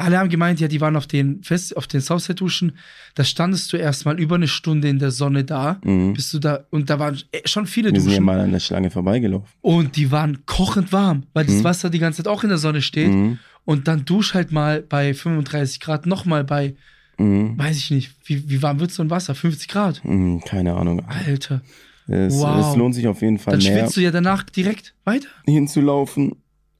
[0.00, 2.72] alle haben gemeint, ja, die waren auf den Fest, auf den Southside-Duschen.
[3.16, 6.14] Da standest du erstmal über eine Stunde in der Sonne da, Mhm.
[6.14, 8.24] bist du da, und da waren äh, schon viele Wir sind ja Duschen.
[8.24, 9.48] mal an der Schlange vorbeigelaufen.
[9.60, 11.64] und die waren kochend warm, weil das Mhm.
[11.64, 13.08] Wasser die ganze Zeit auch in der Sonne steht.
[13.10, 13.38] Mhm.
[13.64, 16.74] Und dann dusch halt mal bei 35 Grad, nochmal bei,
[17.18, 17.58] Mhm.
[17.58, 19.34] weiß ich nicht, wie, wie warm wird so ein Wasser?
[19.34, 20.00] 50 Grad?
[20.04, 20.40] Mhm.
[20.44, 21.02] Keine Ahnung.
[21.06, 21.60] Alter.
[22.06, 22.70] Es, Wow.
[22.70, 25.26] es lohnt sich auf jeden Fall Dann mehr schwitzt du ja danach direkt weiter.
[25.44, 26.36] hinzulaufen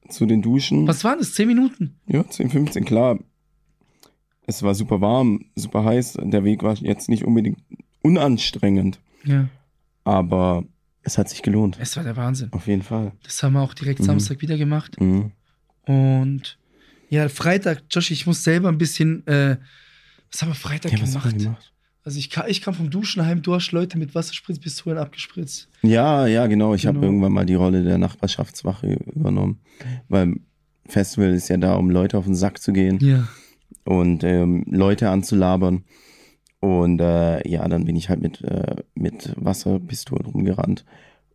[0.09, 0.87] zu den Duschen.
[0.87, 1.33] Was waren das?
[1.33, 1.95] 10 Minuten?
[2.07, 3.19] Ja, 10, 15, klar.
[4.45, 6.17] Es war super warm, super heiß.
[6.21, 7.59] Der Weg war jetzt nicht unbedingt
[8.01, 9.47] unanstrengend, Ja.
[10.03, 10.63] aber
[11.03, 11.77] es hat sich gelohnt.
[11.79, 12.51] Es war der Wahnsinn.
[12.51, 13.11] Auf jeden Fall.
[13.23, 14.05] Das haben wir auch direkt Mhm.
[14.05, 14.99] Samstag wieder gemacht.
[14.99, 15.31] Mhm.
[15.85, 16.57] Und
[17.09, 19.57] ja, Freitag, Josh, ich muss selber ein bisschen, äh,
[20.31, 21.25] was haben wir Freitag Ja, was gemacht?
[21.25, 21.73] haben wir gemacht?
[22.09, 25.69] Also ich, ka- ich kam vom Duschen heim, du hast Leute mit Wasserspritzpistolen abgespritzt.
[25.83, 26.73] Ja, ja, genau.
[26.73, 27.07] Ich habe Genau.
[27.07, 29.59] irgendwann mal die Rolle der Nachbarschaftswache übernommen.
[30.07, 30.37] Weil
[30.87, 33.27] Festival ist ja da, um Leute auf den Sack zu gehen Ja.
[33.83, 35.83] und ähm, Leute anzulabern.
[36.61, 40.85] Und äh, ja, dann bin ich halt mit, äh, mit Wasserpistolen rumgerannt.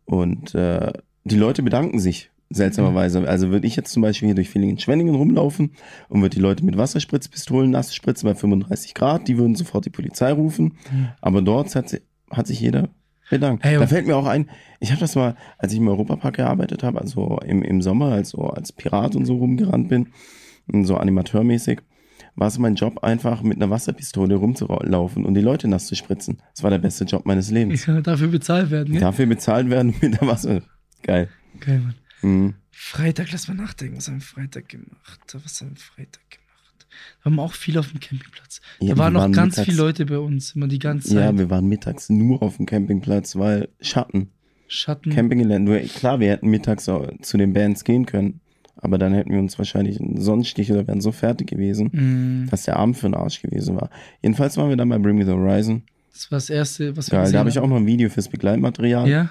[0.03, 0.91] Und äh,
[1.23, 3.27] die Leute bedanken sich, seltsamerweise.
[3.27, 5.71] Also würde ich jetzt zum Beispiel hier durch Villingen-Schwenningen rumlaufen
[6.09, 9.89] und würde die Leute mit Wasserspritzpistolen nass spritzen bei 35 Grad, die würden sofort die
[9.89, 10.73] Polizei rufen.
[11.21, 12.89] Aber dort hat, si- hat sich jeder
[13.29, 13.63] bedankt.
[13.63, 14.49] Hey, da fällt mir auch ein,
[14.79, 18.43] ich habe das mal, als ich im Europapark gearbeitet habe, also im, im Sommer, also
[18.49, 20.07] als Pirat und so rumgerannt bin,
[20.83, 21.79] so animateurmäßig,
[22.35, 26.37] war es mein Job, einfach mit einer Wasserpistole rumzulaufen und die Leute nass zu spritzen.
[26.53, 27.85] Das war der beste Job meines Lebens.
[27.85, 29.01] ja dafür bezahlt werden, gell?
[29.01, 30.61] Dafür bezahlt werden mit der Wasser.
[31.01, 31.29] Geil.
[31.61, 31.95] Geil, Mann.
[32.21, 32.55] Mhm.
[32.71, 35.19] Freitag, lass mal nachdenken, was haben wir Freitag gemacht?
[35.43, 36.87] Was haben wir Freitag gemacht?
[37.23, 38.61] Wir auch viel auf dem Campingplatz.
[38.79, 41.17] Ja, da waren noch waren ganz mittags- viele Leute bei uns, immer die ganze Zeit.
[41.17, 44.29] Ja, wir waren mittags nur auf dem Campingplatz, weil Schatten,
[44.67, 45.11] Schatten.
[45.11, 45.81] Campinggelände.
[45.95, 48.39] Klar, wir hätten mittags auch zu den Bands gehen können,
[48.77, 52.63] aber dann hätten wir uns wahrscheinlich einen Sonnenstich oder wären so fertig gewesen, Mm, dass
[52.63, 53.89] der Abend für den Arsch gewesen war.
[54.21, 55.83] Jedenfalls waren wir dann bei Bring Me the Horizon.
[56.13, 57.69] das war das erste, was wir Geil, da habe ich auch haben.
[57.71, 59.07] noch ein Video fürs Begleitmaterial.
[59.09, 59.29] Ja.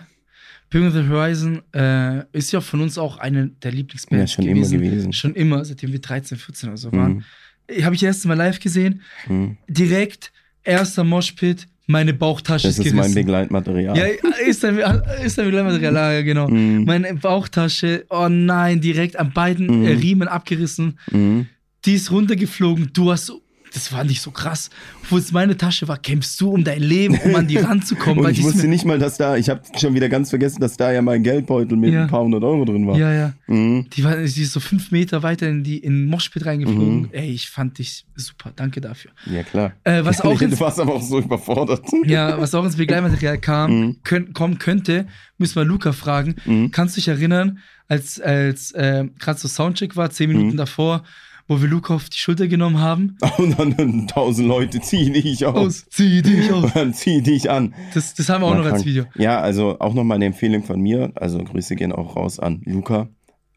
[0.74, 4.74] Bring the Horizon äh, ist ja von uns auch eine der Lieblingsbands Ja, schon gewesen.
[4.80, 5.12] immer gewesen.
[5.12, 7.24] Schon immer, seitdem wir 13, 14 oder so waren.
[7.70, 7.84] Mhm.
[7.84, 9.00] Habe ich das erste Mal live gesehen.
[9.28, 9.56] Mhm.
[9.68, 10.32] Direkt,
[10.64, 13.14] erster Moshpit, meine Bauchtasche Das ist ist gerissen.
[13.14, 13.96] mein Begleitmaterial.
[13.96, 14.04] Ja,
[14.46, 14.78] ist ein,
[15.24, 16.48] ist ein Begleitmaterial, ja, genau.
[16.48, 16.84] Mhm.
[16.86, 19.86] Meine Bauchtasche, oh nein, direkt an beiden Mhm.
[19.86, 20.98] äh, Riemen abgerissen.
[21.12, 21.46] Mhm.
[21.84, 22.90] Die ist runtergeflogen.
[22.92, 23.30] Du hast,
[23.74, 24.70] das war nicht so krass.
[25.02, 28.24] Obwohl es meine Tasche war, kämpfst du um dein Leben, um an die ranzukommen.
[28.24, 30.92] Und ich wusste nicht mal, dass da, ich habe schon wieder ganz vergessen, dass da
[30.92, 32.02] ja mein Geldbeutel mit Ja.
[32.02, 32.96] ein paar hundert Euro drin war.
[32.96, 33.32] Ja, ja.
[33.48, 33.86] Mhm.
[33.90, 37.02] Die, war, die ist so fünf Meter weiter in die in den Moshpit reingeflogen.
[37.02, 37.08] Mhm.
[37.12, 38.52] Ey, ich fand dich super.
[38.54, 39.10] Danke dafür.
[39.26, 39.72] Ja, klar.
[39.84, 41.82] Äh, was auch du ins, warst aber auch so überfordert.
[42.06, 43.96] ja, was auch ins Begleitmaterial kam, Mhm.
[44.04, 45.06] könnt, kommen könnte,
[45.38, 46.36] müssen wir Luca fragen.
[46.44, 46.70] Mhm.
[46.70, 47.58] Kannst du dich erinnern,
[47.88, 50.56] als, als äh, gerade so Soundcheck war, zehn Minuten Mhm.
[50.58, 51.02] davor,
[51.46, 53.16] wo wir Luca auf die Schulter genommen haben?
[53.38, 55.56] Und dann, dann tausend Leute zieh dich aus.
[55.56, 56.64] Aus, zieh dich aus.
[56.64, 57.74] Und dann zieh dich an.
[57.92, 58.84] Das, das haben wir auch noch als.
[58.84, 59.04] Video.
[59.16, 61.12] Ja, also auch nochmal eine Empfehlung von mir.
[61.14, 63.08] Also Grüße gehen auch raus an Luca.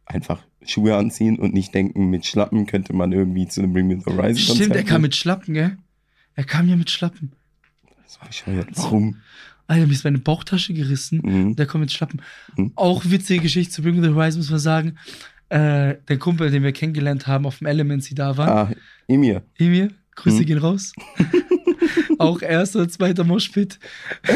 [0.05, 3.99] Einfach Schuhe anziehen und nicht denken, mit Schlappen könnte man irgendwie zu einem Bring Me
[3.99, 5.77] the Horizon Stimmt, er kam mit Schlappen, gell?
[6.35, 7.31] Er kam ja mit Schlappen.
[8.05, 8.69] So bescheuert.
[8.73, 9.17] Warum?
[9.67, 11.21] Alter, mir ist meine Bauchtasche gerissen.
[11.23, 11.55] Mhm.
[11.55, 12.21] Der kommt mit Schlappen.
[12.55, 12.71] Mhm.
[12.75, 14.97] Auch witzige Geschichte zu Bring Me the Horizon, muss man sagen.
[15.49, 18.47] Äh, der Kumpel, den wir kennengelernt haben auf dem Elements, die da war.
[18.49, 18.71] Ah,
[19.07, 19.43] Emir.
[19.57, 20.45] Emir, Grüße Mhm.
[20.45, 20.91] gehen raus.
[22.19, 23.79] auch erster zweiter Moshpit.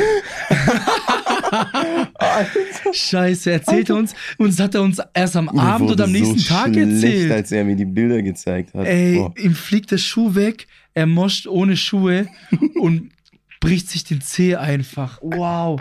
[2.94, 4.14] Scheiße, erzählt er uns.
[4.38, 7.32] Uns hat er uns erst am Mir Abend oder am nächsten so Tag schlecht, erzählt.
[7.32, 8.86] als er mir die Bilder gezeigt hat.
[8.88, 9.34] Ey, Boah.
[9.38, 12.28] ihm fliegt der Schuh weg, er moscht ohne Schuhe
[12.80, 13.10] und
[13.62, 15.20] bricht sich den Zeh einfach.
[15.22, 15.80] Wow.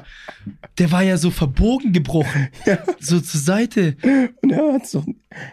[0.79, 2.49] Der war ja so verbogen gebrochen.
[3.01, 3.97] So zur Seite.
[4.43, 5.05] Und er hat's doch,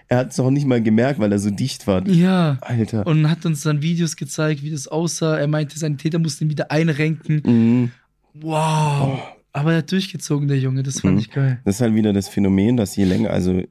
[0.10, 2.06] er hat's doch nicht mal gemerkt, weil er so dicht war.
[2.08, 2.58] Ja.
[2.62, 3.08] Alter.
[3.08, 5.38] Und hat uns dann Videos gezeigt, wie das aussah.
[5.38, 7.42] Er meinte, seine Täter mussten ihn wieder einrenken.
[7.46, 7.92] Mhm.
[8.34, 9.20] Wow.
[9.54, 10.84] Aber er hat durchgezogen, der Junge.
[10.84, 11.20] Das fand Mhm.
[11.20, 11.60] ich geil.
[11.66, 13.64] Das ist halt wieder das Phänomen, dass je länger, also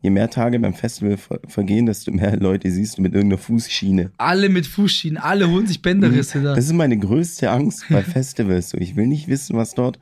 [0.00, 4.12] je mehr Tage beim Festival ver vergehen, desto mehr Leute siehst du mit irgendeiner Fußschiene.
[4.18, 6.52] Alle mit Fußschienen, alle holen sich Bänderrisse da.
[6.52, 6.56] Mhm.
[6.56, 8.70] Das ist meine größte Angst bei Festivals.
[8.70, 9.98] So, ich will nicht wissen, was dort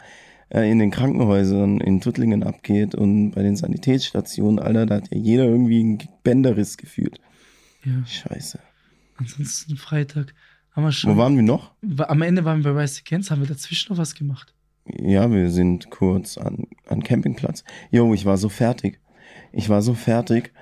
[0.50, 4.58] äh, in den Krankenhäusern in Tuttlingen abgeht und bei den Sanitätsstationen.
[4.58, 7.20] Alter, da hat ja jeder irgendwie einen Bänderriss gefühlt.
[7.84, 8.04] Ja.
[8.06, 8.58] Scheiße.
[9.16, 10.34] ansonsten Freitag
[10.72, 11.14] haben wir schon.
[11.14, 11.72] Wo waren wir noch?
[11.98, 14.54] Am Ende waren wir bei Rise Against, haben wir dazwischen noch was gemacht.
[14.86, 17.64] Ja, wir sind kurz an, an Campingplatz.
[17.90, 19.00] Jo, ich war so fertig.
[19.56, 20.52] Ich war so fertig,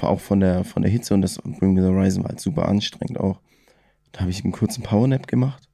[0.00, 2.68] auch von der, von der Hitze und das Bring Me the Horizon war halt super
[2.68, 3.40] anstrengend auch.
[4.12, 5.68] Da habe ich einen kurzen Powernap gemacht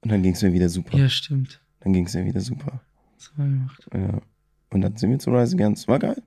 [0.00, 0.96] und dann ging es mir wieder super.
[0.96, 1.60] Ja, stimmt.
[1.80, 2.80] Dann ging es mir wieder super.
[3.16, 3.88] Das haben wir gemacht.
[3.94, 4.20] Ja.
[4.70, 5.88] Und dann sind wir zu Rise Against.
[5.88, 6.22] War geil.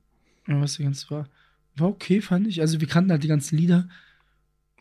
[0.47, 1.27] Ja, was ganz war.
[1.75, 2.61] War okay, fand ich.
[2.61, 3.87] Also wir kannten halt die ganzen Lieder.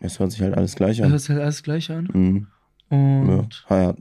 [0.00, 1.10] Es hört sich halt alles gleich an.
[1.10, 2.08] hört sich halt alles gleich an.
[2.12, 2.46] Mhm.
[2.90, 2.96] Ja.
[3.38, 3.98] Und Er hat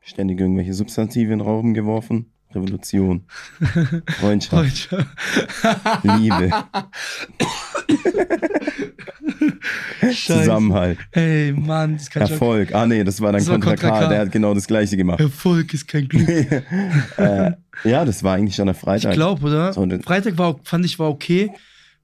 [0.00, 2.32] ständig irgendwelche Substantive in den Raum geworfen.
[2.56, 3.24] Revolution.
[4.20, 4.90] Freundschaft.
[4.92, 5.06] Deutscher.
[6.18, 6.50] Liebe.
[10.14, 10.98] Zusammenhalt.
[11.12, 12.22] Ey, Mann, das kann.
[12.22, 12.74] Erfolg.
[12.74, 14.00] Ah, nee, das war dann Das war Contra K.
[14.00, 14.08] K.
[14.08, 15.20] Der hat genau das Gleiche gemacht.
[15.20, 16.28] Erfolg ist kein Glück.
[17.16, 17.52] äh,
[17.84, 19.14] ja, das war eigentlich schon der Ich Freitag.
[19.14, 19.72] glaube, oder?
[19.72, 21.50] So, Freitag war, fand ich war okay.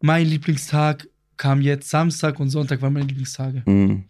[0.00, 3.62] Mein Lieblingstag kam jetzt Samstag und Sonntag waren meine Lieblingstage.
[3.66, 4.04] Mhm.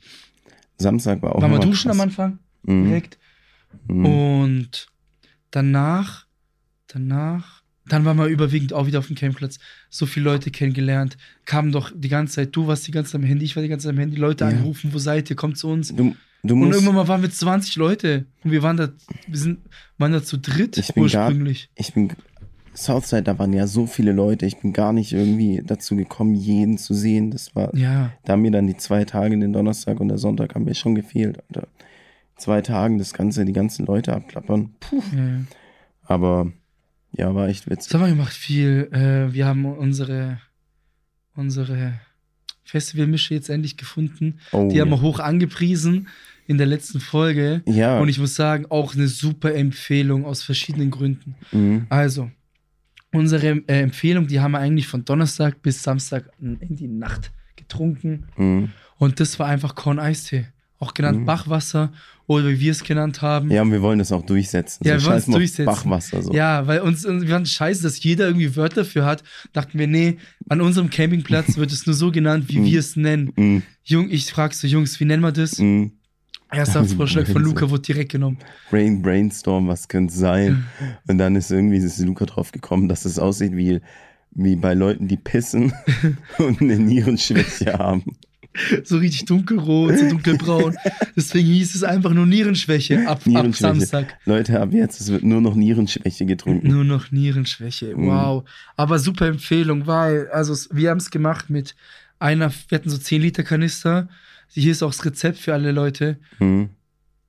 [0.78, 1.98] Samstag war auch wir nochmal duschen krass.
[1.98, 2.84] am Anfang Mhm.
[2.84, 3.18] direkt.
[3.88, 4.06] Mhm.
[4.06, 4.86] Und
[5.50, 6.26] danach,
[6.92, 9.58] danach, dann waren wir überwiegend auch wieder auf dem Campingplatz.
[9.90, 11.16] So viele Leute kennengelernt.
[11.46, 13.68] Kamen doch die ganze Zeit, du warst die ganze Zeit am Handy, ich war die
[13.68, 14.50] ganze Zeit am Handy, Leute Ja.
[14.50, 15.88] angerufen, wo seid ihr, kommt zu uns.
[15.94, 18.26] Du, du Und irgendwann mal waren wir 20 Leute.
[18.44, 18.88] Und wir waren da,
[19.26, 19.58] wir sind,
[19.98, 21.70] waren da zu dritt Ich bin gar- ursprünglich.
[21.74, 22.12] ich bin,
[22.74, 24.46] Southside, da waren ja so viele Leute.
[24.46, 27.30] Ich bin gar nicht irgendwie dazu gekommen, jeden zu sehen.
[27.30, 30.54] Das war, Ja, da haben mir dann die zwei Tage, den Donnerstag und der Sonntag,
[30.54, 31.38] haben mir schon gefehlt.
[31.48, 31.68] Alter.
[32.36, 34.70] Zwei Tagen das Ganze, die ganzen Leute abklappern.
[34.80, 35.02] Puh.
[35.14, 35.42] ja.
[36.04, 36.50] Aber
[37.12, 37.92] ja, war echt witzig.
[37.94, 38.32] haben wir gemacht?
[38.32, 38.88] Viel.
[38.92, 40.38] Äh, wir haben unsere,
[41.34, 42.00] unsere
[42.64, 44.38] Festivalmische jetzt endlich gefunden.
[44.52, 46.08] Oh, Die haben wir hoch angepriesen
[46.46, 47.62] in der letzten Folge.
[47.66, 47.98] ja.
[48.00, 51.34] Und ich muss sagen, auch eine super Empfehlung aus verschiedenen Gründen.
[51.52, 51.86] mhm.
[51.88, 52.30] Also,
[53.12, 58.26] unsere äh, Empfehlung, die haben wir eigentlich von Donnerstag bis Samstag in die Nacht getrunken.
[58.36, 58.70] Mhm.
[58.96, 60.46] Und das war einfach Korn-Eistee.
[60.78, 61.26] Auch genannt Mhm.
[61.26, 61.92] Bachwasser
[62.40, 63.50] oder wie wir es genannt haben.
[63.50, 64.86] Ja, und wir wollen das auch durchsetzen.
[64.86, 65.66] Ja, so wir wollen es durchsetzen.
[65.66, 66.32] Bachwasser so.
[66.32, 69.22] Ja, weil uns, wir fanden scheiße, dass jeder irgendwie Wörter dafür hat.
[69.52, 70.18] Dachten wir, nee,
[70.48, 73.32] an unserem Campingplatz wird es nur so genannt, wie wir es nennen.
[73.36, 73.62] Mhm.
[73.84, 75.58] Jung, ich frag so, Jungs, wie nennen wir das?
[75.58, 75.92] Mhm.
[76.52, 77.42] Erster Vorschlag von.
[77.42, 78.38] Luca wurde direkt genommen.
[78.70, 80.66] Brain, Brainstorm, was könnte sein?
[81.08, 83.80] Und dann ist irgendwie ist Luca drauf gekommen, dass es aussieht wie,
[84.32, 85.72] wie bei Leuten, die pissen
[86.38, 88.16] und eine Nierenschwäche haben.
[88.84, 90.76] So richtig dunkelrot, so dunkelbraun.
[91.16, 93.74] Deswegen hieß es einfach nur Nierenschwäche ab, ab Nierenschwäche.
[93.74, 94.18] Samstag.
[94.26, 96.68] Leute, ab jetzt, es wird nur noch Nierenschwäche getrunken.
[96.68, 97.96] Nur noch Nierenschwäche.
[97.96, 98.06] Mhm.
[98.08, 98.44] Wow.
[98.76, 101.74] Aber super Empfehlung, weil, also wir haben es gemacht mit
[102.18, 104.08] einer, wir hatten so 10 Liter Kanister.
[104.48, 106.18] Hier ist auch das Rezept für alle Leute.
[106.38, 106.68] Mhm.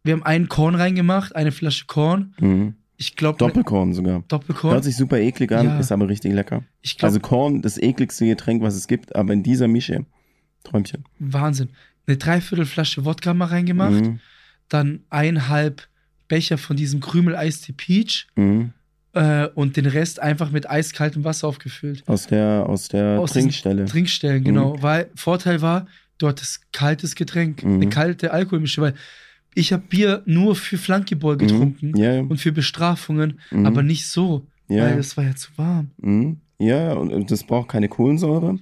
[0.03, 2.33] Wir haben einen Korn reingemacht, eine Flasche Korn.
[2.39, 2.73] Mhm.
[2.97, 4.23] Ich glaube, Doppelkorn sogar.
[4.27, 4.73] Doppelkorn.
[4.75, 5.79] Hört sich super eklig an, Ja.
[5.79, 6.63] ist aber richtig lecker.
[6.81, 10.05] Ich glaube, Also Korn, das ekligste Getränk, was es gibt, aber in dieser Mische,
[10.63, 11.03] Träumchen.
[11.19, 11.69] Wahnsinn.
[12.07, 13.91] Eine Dreiviertelflasche Wodka mal reingemacht.
[14.05, 14.19] Mhm.
[14.69, 15.87] Dann eineinhalb
[16.27, 18.27] Becher von diesem Krümel Eistee Peach.
[18.35, 18.71] Mhm.
[19.13, 22.03] Äh, und den Rest einfach mit eiskaltem Wasser aufgefüllt.
[22.07, 23.85] Aus der, aus der Aus Trinkstelle.
[23.85, 24.81] Trinkstellen, genau.
[24.81, 25.85] Weil Vorteil war,
[26.17, 27.73] du hattest kaltes Getränk, Mhm.
[27.75, 28.95] eine kalte Alkoholmische, weil
[29.53, 31.95] ich habe Bier nur für Flankeball getrunken Mhm.
[31.95, 32.21] Ja, ja.
[32.21, 33.67] und für Bestrafungen, Mhm.
[33.67, 34.85] aber nicht so, ja.
[34.85, 35.91] weil es war ja zu warm.
[35.97, 36.37] Mhm.
[36.57, 38.57] Ja, und und das braucht keine Kohlensäure.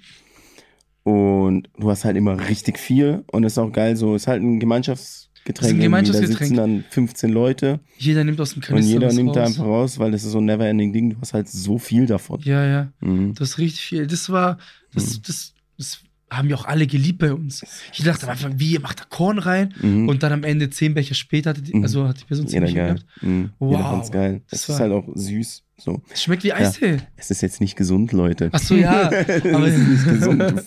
[1.04, 3.24] Und du hast halt immer richtig viel.
[3.32, 5.72] Und ist auch geil, so ist halt ein Gemeinschaftsgetränk.
[5.72, 5.82] Ist ein.
[5.82, 6.40] Gemeinschaftsgetränk.
[6.40, 9.42] Da sitzen dann 15 Leute Jeder nimmt aus dem und Kanister jeder was nimmt da
[9.42, 9.50] raus.
[9.50, 11.10] einfach raus, weil das ist so ein never-ending Ding.
[11.12, 12.40] Du hast halt so viel davon.
[12.44, 13.34] Ja, ja, Mhm.
[13.34, 14.06] das ist richtig viel.
[14.08, 14.58] Das war,
[14.94, 15.22] das, Mhm.
[15.26, 17.62] das, das haben ja auch alle geliebt bei uns.
[17.94, 19.74] Ich dachte am Anfang, wie, ihr macht da Korn rein?
[19.82, 20.08] Mhm.
[20.08, 21.84] Und dann am Ende zehn Becher später, hatte die, Mhm.
[21.84, 23.06] also hat die Person zehn Jeder Becher gehabt.
[23.22, 23.50] Mhm.
[23.60, 24.06] Wow.
[24.06, 24.42] Jeder geil.
[24.50, 25.64] Das war- ist halt auch süß.
[25.84, 26.02] So.
[26.14, 26.98] Es schmeckt wie Eistee.
[27.18, 28.50] Es ist jetzt nicht gesund, Leute.
[28.52, 29.10] Ach so, ja.
[29.28, 30.64] es aber- ist nicht gesund.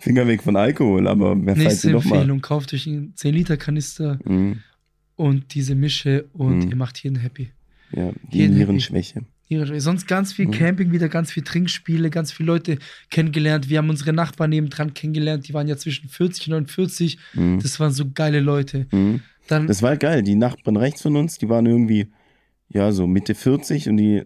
[0.00, 2.16] Finger weg von Alkohol, aber wer falls Nächste ihr doch mal.
[2.16, 4.58] Empfehlung, kauft euch einen 10 Liter Kanister Mhm.
[5.14, 6.70] und diese Mische und Mhm.
[6.70, 7.50] ihr macht jeden happy.
[7.92, 9.22] Ja, die Jeden Nierenschwäche.
[9.78, 10.50] Sonst ganz viel Mhm.
[10.50, 12.78] Camping, wieder ganz viel Trinkspiele, ganz viele Leute
[13.10, 13.68] kennengelernt.
[13.70, 17.18] Wir haben unsere Nachbarn nebendran kennengelernt, die waren ja zwischen 40 und 49.
[17.34, 17.60] Mhm.
[17.62, 18.88] Das waren so geile Leute.
[18.90, 19.20] Mhm.
[19.46, 20.24] Dann, Das war geil.
[20.24, 22.08] Die Nachbarn rechts von uns, die waren irgendwie,
[22.68, 24.24] ja, so Mitte 40 und die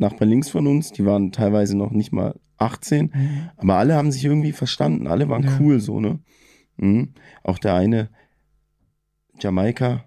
[0.00, 3.10] Nachbarn links von uns, die waren teilweise noch nicht mal 18.
[3.14, 3.50] Mhm.
[3.56, 5.06] Aber alle haben sich irgendwie verstanden.
[5.06, 5.56] Alle waren Ja.
[5.60, 6.18] cool so, ne?
[6.76, 7.14] Mhm.
[7.44, 8.08] Auch der eine,
[9.40, 10.04] Jamaika,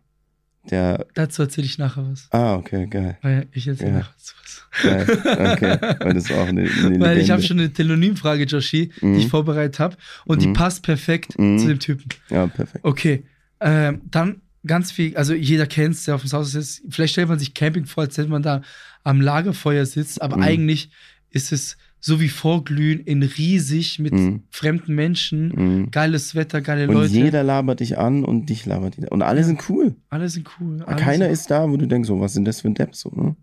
[0.69, 2.27] der, dazu erzähle ich nachher was.
[2.31, 3.17] ah, okay, geil.
[3.21, 3.97] Weil ich erzähle Ja.
[3.97, 4.35] nachher was.
[4.81, 5.51] geil.
[5.53, 9.13] Okay, weil das auch eine, eine Weil ich habe schon eine Telonymfrage, Joshi, Mhm.
[9.13, 9.97] die ich vorbereitet habe.
[10.25, 10.53] Und die Mhm.
[10.53, 11.57] passt perfekt Mhm.
[11.59, 12.05] zu dem Typen.
[12.29, 12.83] Ja, perfekt.
[12.85, 13.25] Okay,
[13.59, 16.81] ähm, dann ganz viel, also jeder kennt es, der auf dem Haus ist.
[16.89, 18.61] Vielleicht stellt man sich Camping vor, als wenn man da
[19.03, 20.43] am Lagerfeuer sitzt, aber Mhm.
[20.43, 20.89] eigentlich
[21.29, 24.43] ist es so wie vorglühen in riesig mit Mhm.
[24.49, 25.47] fremden Menschen.
[25.83, 25.91] Mhm.
[25.91, 27.13] Geiles Wetter, geile Und Leute.
[27.13, 29.11] jeder labert dich an und dich labert jeder.
[29.11, 29.45] Und alle Ja.
[29.45, 29.95] sind cool.
[30.09, 30.83] alle sind cool.
[30.83, 32.93] Alle Keiner sind, ist da, wo du denkst, so, was sind das für ein Depp
[32.95, 33.35] so, ne?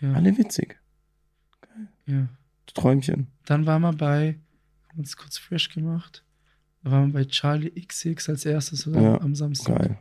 [0.00, 0.78] ja, Alle witzig.
[2.06, 2.28] ja.
[2.74, 3.26] Träumchen.
[3.44, 4.38] Dann waren wir bei,
[4.88, 6.24] haben uns kurz fresh gemacht.
[6.82, 9.00] Da waren wir bei Charlie XX als erstes oder?
[9.02, 9.78] Ja, am Samstag.
[9.78, 9.98] Geil.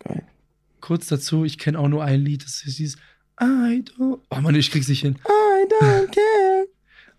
[0.00, 0.22] Geil.
[0.80, 2.96] Kurz dazu, ich kenne auch nur ein Lied, das ist dieses
[3.40, 4.20] I don't.
[4.30, 5.16] Oh Mann, ich krieg's nicht hin.
[5.26, 6.66] I don't care.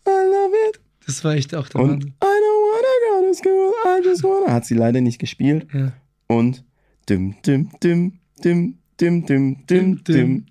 [0.07, 0.79] I love it.
[1.05, 2.13] Das war echt auch der Und I Wahnsinn.
[2.19, 3.73] don't wanna go to school.
[3.85, 4.51] I just wanna.
[4.53, 5.67] Hat sie leider nicht gespielt.
[5.73, 5.93] Ja.
[6.27, 6.63] Und
[7.09, 10.45] dim, dim, dim, dim, dim, dim, dim, dim,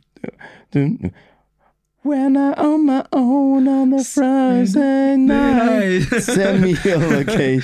[0.74, 1.10] dim.
[2.02, 6.02] When I on my own on the Friday night.
[6.22, 7.62] Send me your location.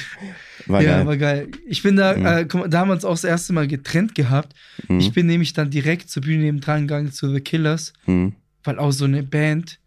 [0.66, 1.06] War ja, geil.
[1.06, 1.48] war geil.
[1.68, 2.26] Ich bin da, Mhm.
[2.26, 4.54] äh, da haben wir uns auch das erste Mal getrennt gehabt.
[4.88, 4.98] Mhm.
[5.00, 8.32] Ich bin nämlich dann direkt zur Bühne nebendran gegangen zu The Killers, Mhm.
[8.64, 9.78] weil auch so eine Band,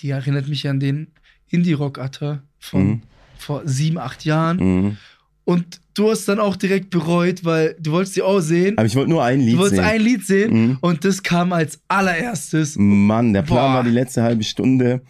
[0.00, 1.08] die erinnert mich an den
[1.48, 3.02] Indie-Rock-Atter von Mhm.
[3.38, 4.56] vor sieben, acht Jahren.
[4.58, 4.96] Mhm.
[5.44, 8.78] Und du hast dann auch direkt bereut, weil du wolltest sie auch sehen.
[8.78, 9.84] Aber ich wollte nur ein Lied du wolltest sehen.
[9.90, 10.78] ein Lied sehen Mhm.
[10.80, 12.76] und das kam als allererstes.
[12.78, 13.74] Mann, der Plan Boah.
[13.78, 15.02] war die letzte halbe Stunde.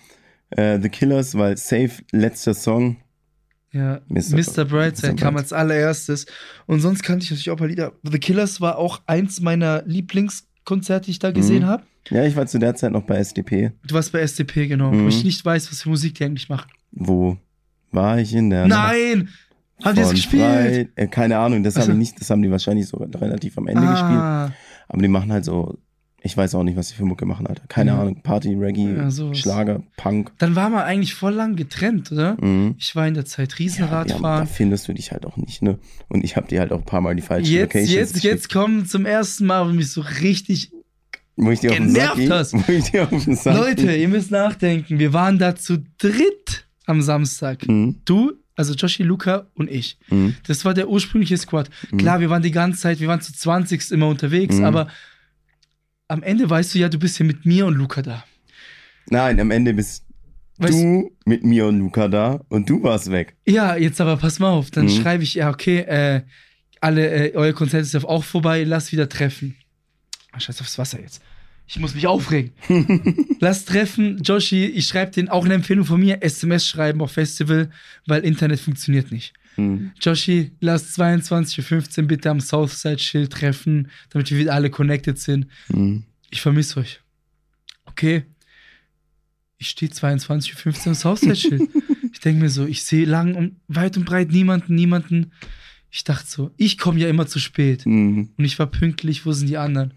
[0.50, 2.96] Äh, The Killers, weil safe letzter Song.
[3.72, 4.36] Ja, Mr.
[4.36, 4.64] Mr.
[4.64, 6.26] Brightside kam als allererstes.
[6.66, 7.92] Und sonst kannte ich natürlich auch ein paar Lieder.
[8.02, 11.66] The Killers war auch eins meiner Lieblingskonzerte, die ich da gesehen Mhm.
[11.66, 11.82] habe.
[12.10, 13.72] Ja, ich war zu der Zeit noch bei SDP.
[13.86, 14.90] Du warst bei SDP, genau.
[14.90, 15.04] Mhm.
[15.04, 16.70] Wo ich nicht weiß, was für Musik die eigentlich machen.
[16.92, 17.36] Wo
[17.92, 19.28] war ich in der Nacht Nein!
[19.84, 20.42] Haben die das gespielt?
[20.42, 21.88] Frei- Äh, keine Ahnung, das Ach so.
[21.88, 24.18] habe ich nicht, das haben die wahrscheinlich so relativ am Ende gespielt.
[24.18, 24.52] ah,
[24.88, 25.78] Aber die machen halt so,
[26.22, 27.62] ich weiß auch nicht, was die für Mucke machen, Alter.
[27.68, 28.00] Keine Ja.
[28.00, 29.34] Ahnung, Party, Reggae, Ja.
[29.34, 30.32] Schlager, Punk.
[30.38, 32.36] Dann waren wir eigentlich voll lang getrennt, oder?
[32.40, 32.74] Mhm.
[32.78, 35.62] Ich war in der Zeit Ja, Riesenrad ja, da findest du dich halt auch nicht,
[35.62, 35.78] ne?
[36.08, 38.32] Und ich habe dir halt auch ein paar Mal die falschen Jetzt, Locations jetzt, geschickt,
[38.34, 40.72] jetzt kommen zum ersten Mal, wo mich so richtig.
[41.36, 42.52] wo ich dir auf den Sack hast.
[42.54, 44.98] Wo ich dir auf den Sack Leute, ihr müsst nachdenken.
[44.98, 47.66] Wir waren da zu dritt am Samstag.
[47.66, 48.00] Mhm.
[48.04, 49.96] Du, also Joshi, Luca und ich.
[50.10, 50.34] Mhm.
[50.46, 51.70] Das war der ursprüngliche Squad.
[51.90, 51.96] Mhm.
[51.96, 54.64] Klar, wir waren die ganze Zeit, wir waren zu 20 immer unterwegs, Mhm.
[54.64, 54.88] aber
[56.10, 58.24] am Ende weißt du ja, du bist ja mit mir und Luca da.
[59.08, 60.04] Nein, am Ende bist
[60.58, 63.34] Weißt du mit mir und Luca da und du warst weg.
[63.46, 64.70] Ja, jetzt aber pass mal auf.
[64.70, 64.90] Dann Mhm.
[64.90, 66.22] schreibe ich, ja, okay, äh,
[66.82, 69.56] alle, äh, euer Konzert ist ja auch vorbei, lass wieder treffen.
[70.32, 71.22] Ach, scheiß aufs Wasser jetzt.
[71.66, 72.52] Ich muss mich aufregen.
[73.40, 77.70] lass treffen, Joshi, ich schreibe den auch eine Empfehlung von mir, SMS schreiben auf Festival,
[78.06, 79.32] weil Internet funktioniert nicht.
[79.60, 79.92] Mhm.
[80.00, 85.46] Joshi, lass 22.15 Uhr bitte am Southside-Schild treffen, damit wir wieder alle connected sind.
[85.68, 86.04] Mhm.
[86.30, 87.00] Ich vermisse euch.
[87.86, 88.24] Okay.
[89.58, 91.68] Ich stehe 22.15 Uhr am Southside-Schild.
[92.12, 95.32] ich denke mir so, ich sehe lang und weit und breit niemanden, niemanden.
[95.90, 97.84] Ich dachte so, ich komme ja immer zu spät.
[97.84, 98.30] Mhm.
[98.36, 99.94] Und ich war pünktlich, wo sind die anderen?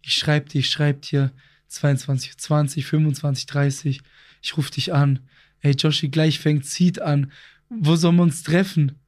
[0.00, 1.32] Ich schreibe dir, ich schreibe dir
[1.70, 4.00] 22.20 25.30
[4.40, 5.20] Ich rufe dich an.
[5.60, 7.30] Ey, Joshi, gleich fängt Seed an.
[7.68, 8.98] Wo sollen wir uns treffen?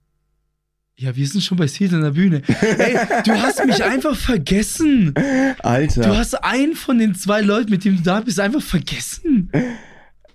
[0.96, 2.42] Ja, wir sind schon bei Seed an der Bühne.
[2.46, 5.12] Ey, du hast mich einfach vergessen.
[5.60, 6.02] Alter.
[6.02, 9.50] Du hast einen von den zwei Leuten, mit dem du da bist, einfach vergessen.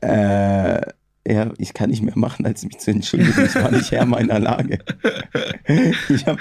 [0.01, 0.81] Äh,
[1.31, 3.45] ja, ich kann nicht mehr machen, als mich zu entschuldigen.
[3.45, 4.79] Ich war nicht Herr meiner Lage.
[6.09, 6.37] Ich hab,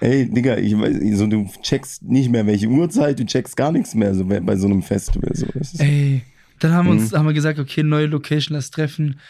[0.00, 3.94] ey, Digga, ich weiß, so, du checkst nicht mehr welche Uhrzeit, du checkst gar nichts
[3.94, 5.30] mehr so bei, so einem Festival.
[5.34, 5.46] So.
[5.54, 6.22] Das Ey,
[6.58, 7.00] dann haben wir Mhm.
[7.00, 9.20] uns haben wir gesagt, okay, neue Location, lass treffen.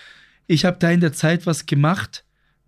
[0.46, 2.24] Ich habe da in der Zeit was gemacht.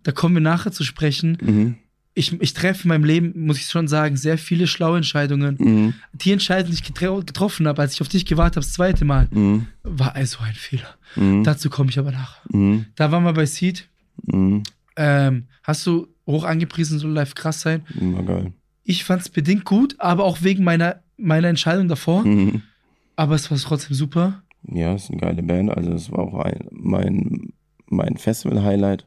[0.07, 1.37] Da kommen wir nachher zu sprechen.
[1.41, 1.75] mhm,
[2.13, 5.57] Ich, ich treffe in meinem Leben, muss ich schon sagen, sehr viele schlaue Entscheidungen.
[5.59, 8.71] mhm, Die Entscheidung, die ich getro getroffen habe, als ich auf dich gewartet habe, das
[8.71, 10.95] zweite Mal, mhm, war also ein Fehler.
[11.17, 12.37] mhm, Dazu komme ich aber nach.
[12.49, 13.89] mhm, Da waren wir bei Seed.
[14.23, 14.63] mhm,
[14.95, 17.83] Ähm, hast du hoch angepriesen, soll live krass sein?
[17.93, 18.53] war geil.
[18.85, 22.23] Ich fand es bedingt gut, aber auch wegen meiner, meiner Entscheidung davor.
[23.17, 24.41] Aber es war trotzdem super.
[24.63, 25.69] Ja, ist eine geile Band.
[25.71, 27.51] Also es war auch ein, mein,
[27.89, 29.05] mein Festival-Highlight.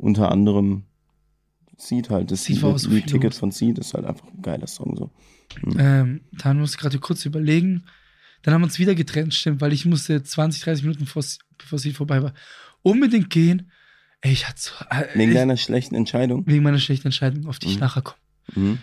[0.00, 0.84] Unter anderem
[1.76, 2.30] Seed halt.
[2.30, 3.38] Das Seed war so viel Ticket los.
[3.38, 5.10] von Seed ist halt einfach ein geiler Song so.
[5.78, 7.84] Ähm, dann musste ich gerade kurz überlegen.
[8.42, 11.38] Dann haben wir uns wieder getrennt, stimmt, weil ich musste 20, 30 Minuten bevor es-
[11.58, 12.32] bevor sie vorbei war,
[12.82, 13.70] unbedingt gehen.
[14.22, 16.46] Ey, ich hatte so, äh, Wegen ich, deiner schlechten Entscheidung.
[16.46, 17.80] wegen meiner schlechten Entscheidung, auf die ich Mhm.
[17.80, 18.18] nachher komme.
[18.54, 18.78] Mhm.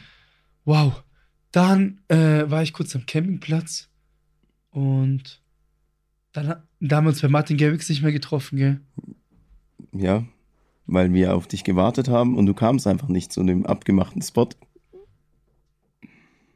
[0.66, 1.04] Wow.
[1.52, 3.90] Dann äh, war ich kurz am Campingplatz
[4.72, 5.42] und
[6.34, 8.80] dann da haben wir uns bei Martin Garrix nicht mehr getroffen, gell?
[9.94, 10.24] Ja,
[10.88, 14.50] weil wir auf dich gewartet haben und du kamst einfach nicht zu dem abgemachten Spot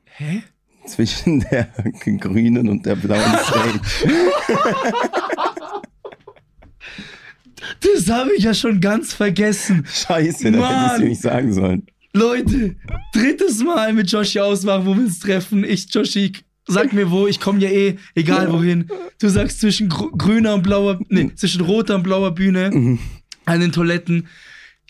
[0.05, 0.41] Hä?
[0.87, 1.67] zwischen der
[2.19, 3.79] grünen und der blauen Stage.
[7.81, 9.85] Das habe ich ja schon ganz vergessen.
[9.85, 11.01] Scheiße, da hätte ich Mann.
[11.01, 11.83] dir nicht sagen sollen.
[12.13, 12.75] Leute,
[13.13, 15.63] drittes Mal mit Joshi ausmachen, wo wir uns treffen.
[15.63, 16.33] Ich, Joshi,
[16.67, 18.89] sag mir wo, ich komme ja eh, egal wohin.
[19.19, 22.99] Du sagst zwischen gr- grüner und blauer, nee, zwischen roter und blauer Bühne Mhm.
[23.45, 24.27] An den Toiletten.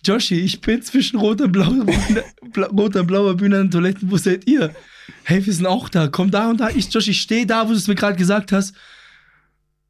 [0.04, 3.72] Joshi, ich bin zwischen roter und blauer Bühne, bla, roter und blauer Bühne an den
[3.72, 4.10] Toiletten.
[4.10, 4.74] Wo seid ihr?
[5.24, 6.08] Hey, wir sind auch da.
[6.08, 6.70] Komm da und da.
[6.70, 8.76] Ich, Joshi, ich stehe da, wo du es mir gerade gesagt hast.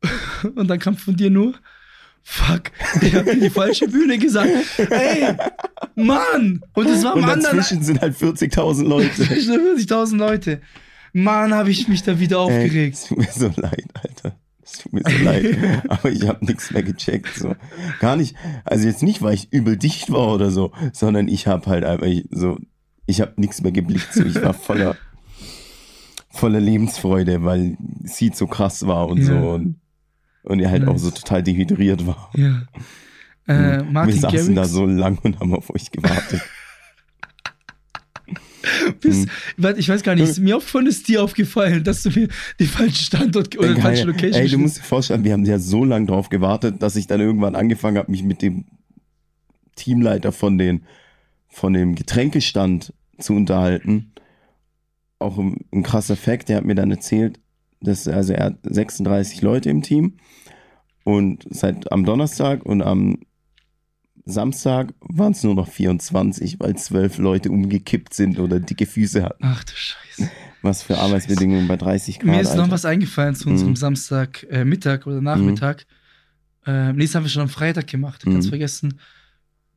[0.56, 1.54] Und dann kam von dir nur,
[2.24, 2.72] fuck,
[3.02, 4.50] ich hab dir die falsche Bühne gesagt.
[4.78, 5.36] Ey,
[5.96, 6.62] Mann!
[6.74, 9.12] Und es war am Und anderen dazwischen sind halt 40.000 Leute.
[9.16, 10.62] zwischen 40.000 Leute.
[11.14, 12.96] Mann, habe ich mich da wieder Ey, aufgeregt.
[12.96, 14.36] es tut mir so leid, Alter.
[14.72, 15.58] Es tut mir so leid.
[15.90, 17.36] Aber ich habe nichts mehr gecheckt.
[17.36, 17.56] So.
[18.00, 18.36] Gar nicht.
[18.64, 22.06] Also jetzt nicht, weil ich übel dicht war oder so, sondern ich habe halt einfach
[22.08, 22.58] ich- so,
[23.06, 24.14] ich habe nichts mehr geblickt.
[24.14, 24.24] So.
[24.24, 24.96] Ich war voller,
[26.30, 29.26] voller Lebensfreude, weil Seed so krass war und Ja.
[29.26, 29.34] so.
[29.52, 29.80] Und,
[30.44, 31.02] und er halt auch Nice.
[31.02, 32.32] so total dehydriert war.
[32.36, 32.62] Ja.
[33.48, 36.42] Äh, Wir Martin saßen da Garrix, so lang und haben auf euch gewartet.
[39.00, 42.28] Bis, warte, ich weiß gar nicht, ist mir aufgefallen, ist dir aufgefallen, dass du mir
[42.60, 45.60] den falschen Standort oder die falsche Location Ey, du musst dir vorstellen, wir haben ja
[45.60, 48.66] so lange drauf gewartet, dass ich dann irgendwann angefangen habe, mich mit dem
[49.76, 50.84] Teamleiter von, den,
[51.48, 54.14] von dem Getränkestand zu unterhalten.
[55.20, 57.40] Auch ein, ein krasser Fact, der hat mir dann erzählt,
[57.82, 60.18] dass also er hat 36 Leute im Team
[61.04, 63.18] und seit am Donnerstag und am
[64.32, 69.44] Samstag waren es nur noch 24, weil zwölf Leute umgekippt sind oder dicke Füße hatten.
[69.46, 70.30] Ach du Scheiße.
[70.64, 72.26] Was für Arbeitsbedingungen bei 30 Grad.
[72.30, 72.72] Mir ist noch Alter.
[72.74, 73.76] was eingefallen zu unserem Mhm.
[73.78, 75.86] Samstag äh, Mittag oder Nachmittag.
[76.68, 78.24] Äh, nee, das haben wir schon am Freitag gemacht.
[78.26, 78.50] Ganz Mhm.
[78.50, 79.00] vergessen.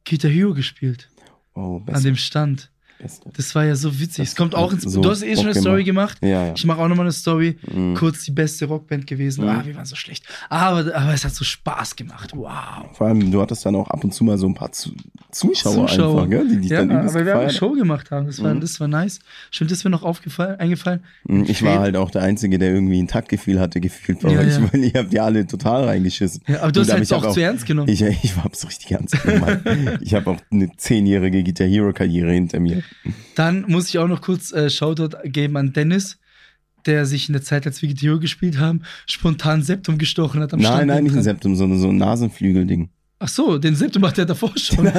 [0.06, 1.08] Guitar Hero gespielt.
[1.54, 2.70] Oh, An beste, dem Stand.
[3.36, 4.16] Das war ja so witzig.
[4.24, 4.82] Das es kommt auch ins.
[4.84, 6.18] so du hast eh schon eine Story gemacht.
[6.22, 6.52] Ja, ja.
[6.54, 7.56] Ich mache auch nochmal eine Story.
[7.70, 7.94] Mhm.
[7.94, 9.44] Kurz die beste Rockband gewesen.
[9.44, 9.50] Mhm.
[9.50, 10.24] Ah, wir waren so schlecht.
[10.48, 12.32] Aber, aber es hat so Spaß gemacht.
[12.34, 12.96] Wow.
[12.96, 14.92] Vor allem, du hattest dann auch ab und zu mal so ein paar zu
[15.30, 16.22] Zuschauer, Zuschauer.
[16.22, 16.48] einfach, gell?
[16.48, 18.26] die dich Ja, dann übelst aber wir haben eine Show gemacht haben.
[18.26, 18.60] Das war, Mhm.
[18.60, 19.18] das war nice.
[19.50, 21.00] Stimmt, das ist mir noch aufgefallen, eingefallen.
[21.24, 24.40] Mhm, Ich war halt auch der Einzige, der irgendwie ein Taktgefühl hatte, gefühlt bei Ja,
[24.40, 24.72] euch, ja.
[24.72, 26.42] weil ihr habt ja alle total reingeschissen.
[26.46, 27.88] Ja, aber du hast halt ich hab auch, zu ernst genommen.
[27.88, 29.62] Ich, ich war so richtig ernst gemeint.
[30.00, 32.82] ich habe auch eine zehnjährige Guitar Hero Karriere hinter mir.
[33.34, 36.18] Dann muss ich auch noch kurz äh, Shoutout geben an Dennis,
[36.86, 40.60] der sich in der Zeit, als wir Hero gespielt haben, spontan Septum gestochen hat am
[40.60, 40.86] nein, Stand.
[40.88, 41.22] nein, nicht ein.
[41.22, 42.90] Septum, sondern so ein Nasenflügelding.
[43.18, 44.86] Ach so, den Septum macht er davor schon.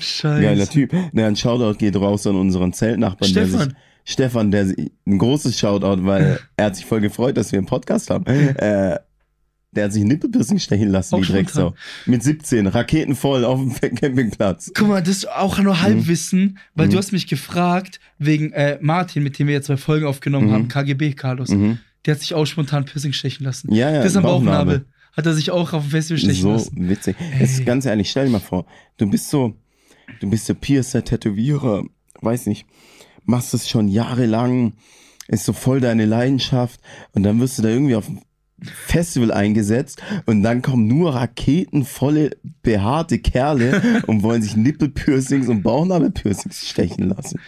[0.00, 0.42] Scheiße.
[0.42, 0.92] Geiler Typ.
[1.12, 3.32] Na, ein Shoutout geht raus an unseren Zeltnachbarn.
[3.32, 3.76] Der sich, Stefan.
[4.04, 7.66] Stefan, der sich, ein großes Shoutout, weil er hat sich voll gefreut, dass wir einen
[7.66, 8.24] Podcast haben.
[8.56, 8.98] Äh,
[9.72, 11.74] der hat sich Nippelpiercing stechen lassen, Auch die Drecksau.
[12.06, 14.70] Mit 17, raketenvoll auf dem Campingplatz.
[14.74, 16.90] Guck mal, das ist auch nur Halbwissen, weil Mhm.
[16.92, 20.52] du hast mich gefragt, wegen äh, Martin, mit dem wir jetzt zwei Folgen aufgenommen Mhm.
[20.52, 21.48] haben, KGB Carlos.
[21.48, 21.78] Mhm.
[22.04, 23.72] Der hat sich auch spontan Piercing stechen lassen.
[23.74, 24.78] Ja, ja, das am Bauchnabel.
[24.80, 24.86] Bauchnabel.
[25.16, 26.88] Hat er sich auch auf dem Festival stechen So lassen.
[26.88, 27.16] witzig.
[27.18, 27.40] Ey.
[27.40, 28.66] Jetzt ganz ehrlich, stell dir mal vor,
[28.98, 29.54] du bist so,
[30.20, 31.84] du bist der Piercer, Tätowierer,
[32.20, 32.66] weiß nicht,
[33.24, 34.72] machst es schon jahrelang,
[35.28, 36.80] ist so voll deine Leidenschaft
[37.12, 38.10] und dann wirst du da irgendwie auf
[38.64, 42.30] Festival eingesetzt und dann kommen nur raketenvolle,
[42.62, 47.40] behaarte Kerle und wollen sich Nippelpiercings und Bauchnabelpiercings stechen lassen.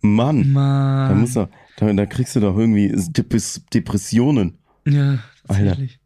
[0.00, 1.20] Mann, da Mann.
[1.20, 4.58] muss doch, da, da kriegst du doch irgendwie Depres- Depressionen.
[4.86, 5.98] Ja, tatsächlich.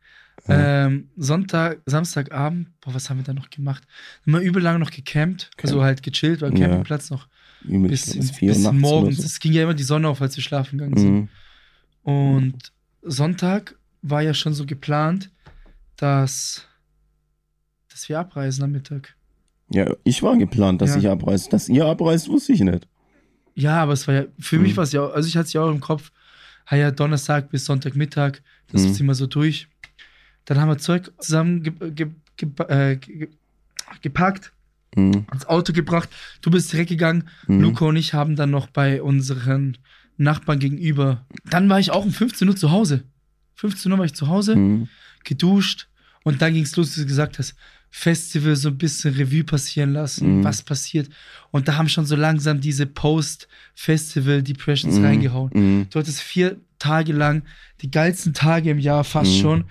[0.46, 3.83] Ähm, Sonntag, Samstagabend, boah, was haben wir da noch gemacht?
[4.27, 6.66] Immer übel lange noch gecampt, also halt gechillt, weil Ja.
[6.66, 7.29] Campingplatz noch
[7.66, 9.16] Übel, bis, bis morgens.
[9.18, 9.22] so.
[9.24, 11.14] Es ging ja immer die Sonne auf, als wir schlafen gegangen sind.
[11.14, 11.29] Mhm.
[12.03, 15.31] Und Sonntag war ja schon so geplant,
[15.97, 16.67] dass,
[17.90, 19.14] dass wir abreisen am Mittag.
[19.71, 20.97] Ja, ich war geplant, dass Ja.
[20.99, 21.49] ich abreise.
[21.51, 22.87] Dass ihr abreist, wusste ich nicht.
[23.55, 24.77] Ja, aber es war ja, für mich Mhm.
[24.77, 26.12] war es ja, auch- also ich hatte es ja auch im Kopf,
[26.67, 28.93] ah ja, Donnerstag bis Sonntagmittag, das Mhm.
[28.95, 29.69] ziehen wir so durch.
[30.45, 33.29] Dann haben wir Zeug zusammen ge ge ge äh, ge
[34.03, 34.53] gepackt,
[34.97, 35.25] Mhm.
[35.33, 36.11] ins Auto gebracht.
[36.43, 37.29] Du bist direkt gegangen.
[37.47, 37.61] Mhm.
[37.61, 39.79] Luca und ich haben dann noch bei unseren
[40.19, 41.25] Nachbarn gegenüber.
[41.49, 43.05] Dann war ich auch um 15 Uhr zu Hause.
[43.55, 44.88] 15 Uhr war ich zu Hause, Mhm.
[45.25, 45.87] geduscht
[46.25, 47.55] und dann ging es los, wie du gesagt hast.
[47.97, 50.45] Festival so ein bisschen Revue passieren lassen, Mhm.
[50.45, 51.09] was passiert.
[51.53, 55.05] Und da haben schon so langsam diese Post-Festival-Depressions Mhm.
[55.05, 55.51] reingehauen.
[55.55, 55.87] Mhm.
[55.91, 57.43] Du hattest vier Tage lang
[57.83, 59.41] die geilsten Tage im Jahr fast Mhm.
[59.41, 59.64] schon.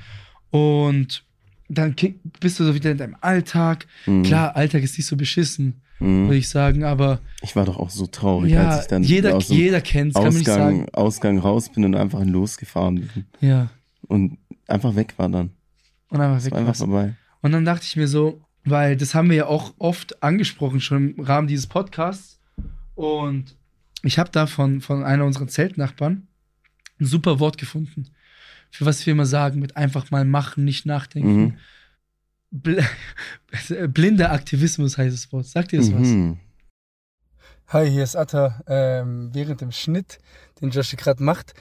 [0.52, 1.24] Und
[1.70, 1.96] dann
[2.40, 3.88] bist du so wieder in deinem Alltag.
[4.06, 4.24] Mhm.
[4.24, 6.26] Klar, Alltag ist nicht so beschissen, Mhm.
[6.28, 9.36] würde ich sagen, aber Ich war doch auch so traurig, ja, als ich dann jeder,
[9.36, 10.82] aus dem jeder kennt kann man nicht sagen.
[10.84, 13.26] Ausgang, Ausgang raus bin und einfach losgefahren bin.
[13.42, 13.70] Ja,
[14.08, 14.38] Und
[14.68, 15.52] einfach weg war dann.
[16.10, 17.16] und einfach weg war einfach vorbei.
[17.42, 21.16] Und dann dachte ich mir so, weil das haben wir ja auch oft angesprochen, schon
[21.16, 22.40] im Rahmen dieses Podcasts.
[22.96, 23.58] Und
[24.04, 26.28] ich habe da von, von einer unserer Zeltnachbarn
[27.00, 28.10] ein super Wort gefunden.
[28.72, 31.42] Für was wir immer sagen, mit einfach mal machen, nicht nachdenken.
[31.42, 31.58] Mhm.
[32.52, 32.84] Bl
[33.88, 35.46] blinder Aktivismus heißt das Wort.
[35.46, 36.08] Sagt ihr das was?
[36.08, 36.40] Mhm.
[37.68, 38.62] Hi, hier ist Atta.
[38.68, 40.20] Ähm, während dem Schnitt,
[40.62, 41.54] den Joshi gerade macht,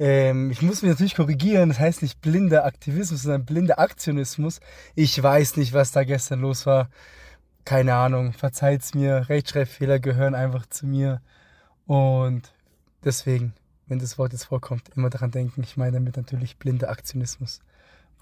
[0.00, 1.68] ähm, ich muss mich natürlich korrigieren.
[1.68, 4.60] Das heißt nicht blinder Aktivismus, sondern blinder Aktionismus.
[4.94, 6.88] Ich weiß nicht, was da gestern los war.
[7.66, 8.32] Keine Ahnung.
[8.32, 9.28] Verzeiht's mir.
[9.28, 11.20] Rechtschreibfehler gehören einfach zu mir.
[11.86, 12.54] Und
[13.04, 13.52] deswegen,
[13.88, 15.62] wenn das Wort jetzt vorkommt, immer daran denken.
[15.62, 17.60] Ich meine damit natürlich blinder Aktionismus.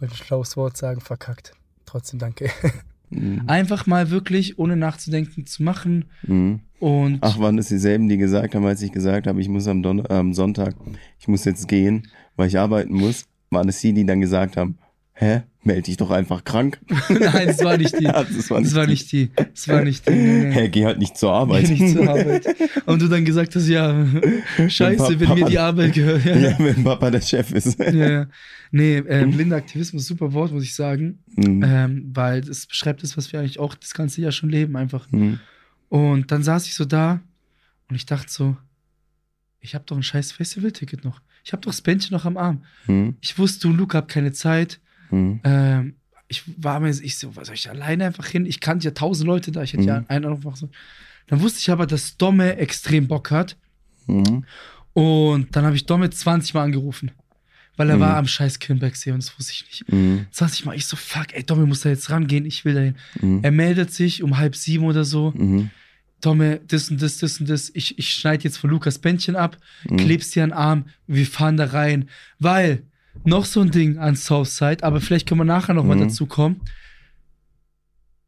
[0.01, 1.53] Wollte ein schlaues Wort sagen, verkackt.
[1.87, 2.51] Trotzdem danke.
[3.11, 3.43] Mhm.
[3.47, 6.07] Einfach mal wirklich, ohne nachzudenken, zu machen.
[6.27, 6.61] Mhm.
[6.79, 9.83] Und Ach, waren das dieselben, die gesagt haben, als ich gesagt habe, ich muss am,
[9.83, 10.77] Don am Sonntag,
[11.19, 12.07] ich muss jetzt gehen,
[12.37, 14.79] weil ich arbeiten muss, waren es die, die dann gesagt haben,
[15.21, 16.79] hä, melde dich doch einfach krank.
[17.09, 18.05] nein, das war nicht die.
[18.05, 18.93] Ja, das war Das nicht war die.
[18.93, 19.31] nicht die.
[19.37, 20.13] Das war nicht die.
[20.13, 20.53] Nee.
[20.53, 21.67] Hä, geh halt nicht zur Arbeit.
[21.67, 22.47] Geh nicht zur Arbeit.
[22.87, 24.07] Und du dann gesagt hast, ja,
[24.69, 26.25] scheiße, wenn mir die Arbeit gehört.
[26.25, 27.79] Ja, ja, wenn Papa der Chef ist.
[27.79, 27.91] ja.
[27.93, 28.27] ja.
[28.71, 31.21] Nee, äh, blinder Aktivismus, super Wort, muss ich sagen.
[31.37, 31.63] Mhm.
[31.67, 35.11] Ähm, weil es beschreibt das, was wir eigentlich auch das ganze Jahr schon leben, einfach.
[35.11, 35.41] Mhm.
[35.89, 37.21] Und dann saß ich so da
[37.89, 38.57] und ich dachte so,
[39.61, 41.23] ich habe doch ein scheiß Festivalticket noch.
[41.45, 42.63] Ich habe doch das Bändchen noch am Arm.
[42.87, 43.17] Mhm.
[43.23, 44.81] Ich wusste, du und Luca habt keine Zeit.
[45.11, 45.41] Mhm.
[45.45, 45.95] Ähm,
[46.29, 48.45] ich war mir, ich so, was soll ich alleine einfach hin?
[48.47, 50.07] Ich kannte ja tausend Leute da, ich hätte ja Mhm.
[50.09, 50.73] einen Anruf machen sollen.
[51.29, 53.57] Dann wusste ich aber, dass Domme extrem Bock hat.
[54.07, 54.45] Mhm.
[54.93, 57.11] Und dann habe ich Domme 20 Mal angerufen.
[57.77, 58.01] Weil er Mhm.
[58.01, 59.93] war am scheiß Kirnbergsee und das wusste ich nicht.
[59.93, 60.27] Mhm.
[60.33, 62.97] 20 Mal, ich so, fuck, ey, Domme muss da jetzt rangehen, ich will dahin.
[63.21, 63.41] Mhm.
[63.45, 65.33] Er meldet sich um halb sieben oder so.
[65.37, 65.71] Mhm.
[66.21, 67.71] Domme, das und das, das und das.
[67.75, 69.57] Ich, ich schneide jetzt von Lukas Bändchen ab,
[69.89, 69.97] Mhm.
[69.99, 72.09] klebst dir an den Arm, wir fahren da rein.
[72.41, 72.83] Weil,
[73.25, 76.03] noch so ein Ding an Southside, aber vielleicht können wir nachher nochmal Mhm.
[76.09, 76.61] dazu kommen.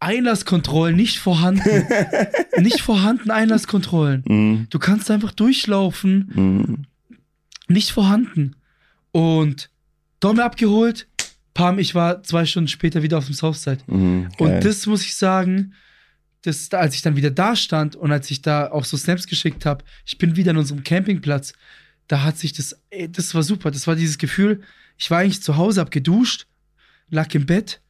[0.01, 1.63] Einlasskontrollen nicht vorhanden.
[2.59, 4.25] nicht vorhanden Einlasskontrollen.
[4.27, 4.67] Mhm.
[4.71, 6.87] Du kannst einfach durchlaufen, Mhm.
[7.69, 8.57] nicht vorhanden.
[9.13, 9.71] Und
[10.21, 11.07] Domme abgeholt,
[11.53, 13.79] Pam, ich war zwei Stunden später wieder auf dem Southside.
[13.87, 14.29] Mhm.
[14.39, 15.75] Und das muss ich sagen,
[16.43, 19.67] das, als ich dann wieder da stand und als ich da auch so Snaps geschickt
[19.67, 21.53] habe, ich bin wieder an unserem Campingplatz,
[22.09, 23.71] da hat sich das, ey, das war super.
[23.71, 24.63] Das war dieses Gefühl,
[25.01, 26.47] ich war eigentlich zu Hause, hab geduscht,
[27.09, 27.81] lag im Bett,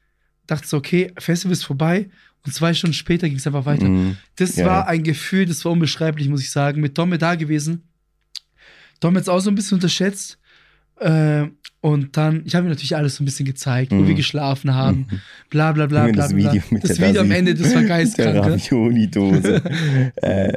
[0.47, 2.09] dachte so, okay, Festival ist vorbei
[2.47, 3.89] und zwei Stunden später ging es einfach weiter.
[3.89, 4.17] Mhm.
[4.37, 4.65] Das Geil.
[4.67, 6.81] war ein Gefühl, das war unbeschreiblich, muss ich sagen.
[6.81, 7.83] Mit Domme da gewesen.
[9.01, 10.39] Domme jetzt auch so ein bisschen unterschätzt.
[11.01, 11.47] Äh,
[11.81, 14.07] und dann, ich habe ihm natürlich alles so ein bisschen gezeigt, wo Mhm.
[14.09, 15.07] wir geschlafen haben,
[15.49, 16.23] bla bla bla Junge, bla.
[16.25, 16.53] das bla.
[16.53, 18.35] Video mit das der Video am Ende, das war Der geistkrank.
[18.35, 18.41] ne?
[18.53, 19.63] Ravioli-Dose.
[20.17, 20.53] äh,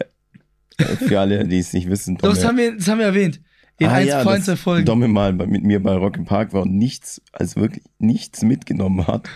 [1.08, 3.40] für alle, die es nicht wissen, Doch, das haben, wir, das haben wir erwähnt.
[3.84, 4.86] In Ah eins ja, vor dass der Folgen.
[4.86, 9.06] Domme mal mit mir bei Rock im Park war und nichts, also wirklich nichts mitgenommen
[9.08, 9.28] hat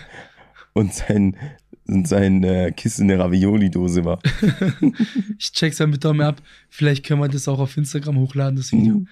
[0.74, 1.36] und sein,
[1.86, 4.18] und sein äh, Kissen eine Ravioli-Dose war.
[5.38, 6.42] Ich check's dann mit Domme ab.
[6.68, 8.94] Vielleicht können wir das auch auf Instagram hochladen, das Video.
[8.98, 9.08] Mhm.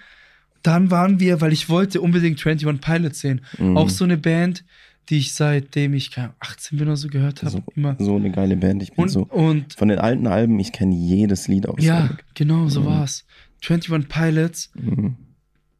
[0.63, 3.41] Dann waren wir, weil ich wollte unbedingt 21 Pilots sehen.
[3.57, 3.77] Mhm.
[3.77, 4.65] Auch so eine Band,
[5.09, 7.51] die ich seitdem ich keine Ahnung, 18 bin oder so gehört habe.
[7.51, 7.95] so, immer.
[7.99, 8.83] so eine geile Band.
[8.83, 9.21] Ich bin Und, so.
[9.25, 11.81] und Von den alten Alben, ich kenne jedes Lied aus.
[11.81, 12.85] ja, genau, so Mhm.
[12.87, 13.25] war's.
[13.63, 14.71] 21 Pilots.
[14.75, 15.15] Mhm.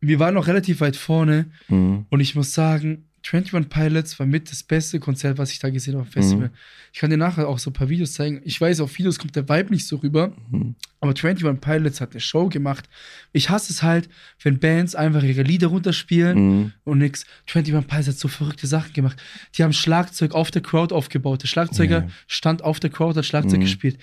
[0.07, 2.05] Wir waren noch relativ weit vorne Mhm.
[2.09, 5.95] und ich muss sagen, 21 Pilots war mit das beste Konzert, was ich da gesehen
[5.95, 6.47] habe auf dem Festival.
[6.47, 6.53] Mhm.
[6.93, 8.39] Ich kann dir nachher auch so ein paar Videos zeigen.
[8.45, 10.75] Ich weiß, auf Videos kommt der Vibe nicht so rüber, Mhm.
[11.01, 12.87] aber 21 Pilots hat eine Show gemacht.
[13.33, 14.07] Ich hasse es halt,
[14.41, 16.71] wenn Bands einfach ihre Lieder runterspielen Mhm.
[16.85, 17.25] und nix.
[17.53, 19.17] 21 Pilots hat so verrückte Sachen gemacht.
[19.57, 21.43] Die haben Schlagzeug auf der Crowd aufgebaut.
[21.43, 22.09] Der Schlagzeuger Ja.
[22.27, 23.63] stand auf der Crowd, hat Schlagzeug Mhm.
[23.63, 23.97] gespielt.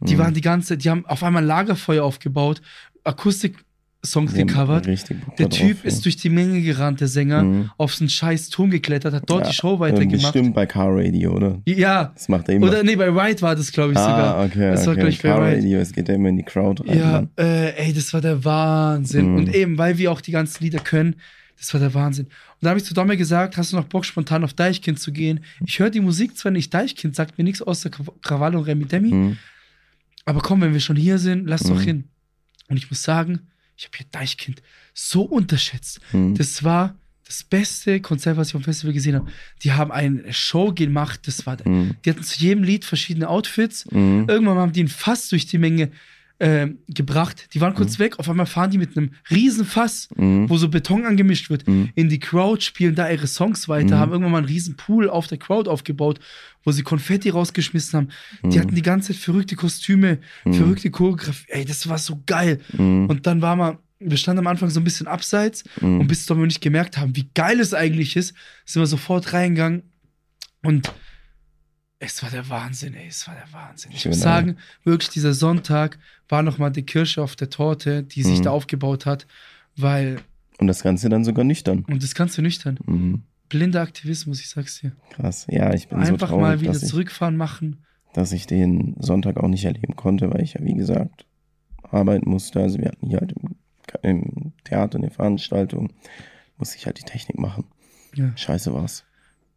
[0.00, 0.18] Die Mhm.
[0.20, 2.62] waren die ganze, die haben auf einmal ein Lagerfeuer aufgebaut,
[3.02, 3.64] Akustik-Songs
[4.04, 4.86] Die haben gecovert.
[4.86, 7.70] Der Typ drauf, ist durch die Menge gerannt, der Sänger, Mhm.
[7.78, 10.32] auf so einen scheiß Turm geklettert, hat dort Ja, die Show weitergemacht.
[10.32, 11.60] Bestimmt bei Car Radio, oder?
[11.66, 12.68] Ja, Das macht er immer.
[12.68, 14.36] oder nee, bei Ride war das, glaube ich, sogar.
[14.36, 14.70] ah, okay.
[14.70, 15.00] Das war, okay.
[15.00, 15.56] glaub ich, bei Car Ride.
[15.58, 16.98] Radio, es geht ja immer in die Crowd rein.
[16.98, 19.32] Ja, äh, ey, das war der Wahnsinn.
[19.32, 19.36] Mhm.
[19.36, 21.16] Und eben, weil wir auch die ganzen Lieder können,
[21.58, 22.26] das war der Wahnsinn.
[22.26, 22.32] Und
[22.64, 25.40] da habe ich zu Domme gesagt, hast du noch Bock, spontan auf Deichkind zu gehen?
[25.66, 28.84] Ich höre die Musik zwar nicht, Deichkind sagt mir nichts außer Kraw- Krawall und Remi
[28.84, 29.36] Demi, Mhm.
[30.24, 31.80] aber komm, wenn wir schon hier sind, lass doch Mhm.
[31.80, 32.04] hin.
[32.68, 33.40] Und ich muss sagen,
[33.78, 34.60] ich habe hier Deichkind
[34.92, 36.00] so unterschätzt.
[36.12, 36.34] Mhm.
[36.34, 39.30] Das war das beste Konzert, was ich vom Festival gesehen habe.
[39.62, 41.94] Die haben eine Show gemacht, das war, Mhm.
[42.04, 43.86] die hatten zu jedem Lied verschiedene Outfits.
[43.90, 44.24] Mhm.
[44.28, 45.90] Irgendwann haben die ein Fass durch die Menge
[46.40, 47.48] ähm, gebracht.
[47.52, 50.48] Die waren kurz weg, auf einmal fahren die mit einem riesen Fass, Mhm.
[50.48, 51.90] wo so Beton angemischt wird, Mhm.
[51.96, 54.00] in die Crowd, spielen da ihre Songs weiter, Mhm.
[54.00, 56.20] haben irgendwann mal einen riesen Pool auf der Crowd aufgebaut,
[56.62, 58.08] wo sie Konfetti rausgeschmissen haben.
[58.44, 58.60] Die Mhm.
[58.60, 60.52] hatten die ganze Zeit verrückte Kostüme, Mhm.
[60.54, 61.46] verrückte Choreografie.
[61.48, 62.60] Ey, das war so geil.
[62.72, 63.06] Mhm.
[63.06, 66.00] Und dann war mal, wir standen am Anfang so ein bisschen abseits Mhm.
[66.00, 68.32] und bis wir nicht gemerkt haben, wie geil es eigentlich ist,
[68.64, 69.82] sind wir sofort reingegangen
[70.62, 70.92] und
[72.00, 73.90] es war der Wahnsinn, ey, es war der Wahnsinn.
[73.92, 78.22] Ich Schön, muss sagen, wirklich dieser Sonntag war nochmal die Kirsche auf der Torte, die
[78.22, 78.44] sich Mhm.
[78.44, 79.26] da aufgebaut hat,
[79.76, 80.20] weil,
[80.58, 81.84] Und das Ganze dann sogar nüchtern.
[81.88, 83.22] und das du nüchtern, Mhm.
[83.48, 84.92] blinder Aktivismus, ich sag's dir.
[85.10, 85.46] Krass.
[85.50, 87.84] Ja, ich bin so Einfach traurig, mal wieder dass ich, zurückfahren machen.
[88.14, 91.24] dass ich den Sonntag auch nicht erleben konnte, weil ich ja, wie gesagt,
[91.82, 92.60] arbeiten musste.
[92.60, 93.56] Also wir hatten hier halt im,
[94.02, 95.92] im Theater eine Veranstaltung,
[96.58, 97.64] musste ich halt die Technik machen.
[98.14, 98.32] Ja.
[98.36, 99.04] Scheiße war's.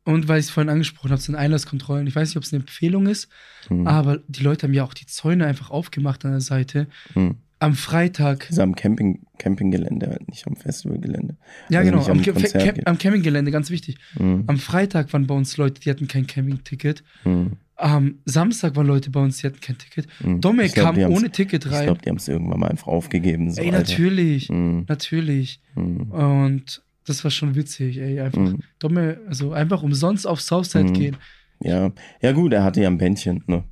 [0.03, 2.07] Und weil ich es vorhin angesprochen habe, sind Einlasskontrollen.
[2.07, 3.29] Ich weiß nicht, ob es eine Empfehlung ist,
[3.67, 3.85] Hm.
[3.87, 6.87] aber die Leute haben ja auch die Zäune einfach aufgemacht an der Seite.
[7.13, 7.35] Hm.
[7.59, 8.49] Am Freitag.
[8.49, 11.37] Ist am Camping, Campinggelände, halt nicht am Festivalgelände.
[11.69, 13.97] Ja, Also genau, am, am Camp, am Campinggelände, ganz wichtig.
[14.17, 14.45] Hm.
[14.47, 17.03] Am Freitag waren bei uns Leute, die hatten kein Campingticket.
[17.21, 17.51] Hm.
[17.75, 20.07] Am Samstag waren Leute bei uns, die hatten kein Ticket.
[20.21, 20.39] Hm.
[20.61, 21.85] Ich glaub, kam ohne Ticket Ich rein.
[21.85, 23.51] glaube, die haben es irgendwann mal einfach aufgegeben.
[23.51, 24.49] So, ey, natürlich.
[24.49, 24.85] Hm.
[24.87, 25.61] Natürlich.
[25.75, 26.81] Und
[27.11, 28.19] das war schon witzig, ey.
[28.19, 28.59] Einfach Hm.
[28.79, 30.93] dumme, also einfach umsonst auf Southside Mhm.
[30.93, 31.17] gehen.
[31.63, 31.91] Ja.
[32.21, 33.63] ja, gut, er hatte ja ein Bändchen, ne?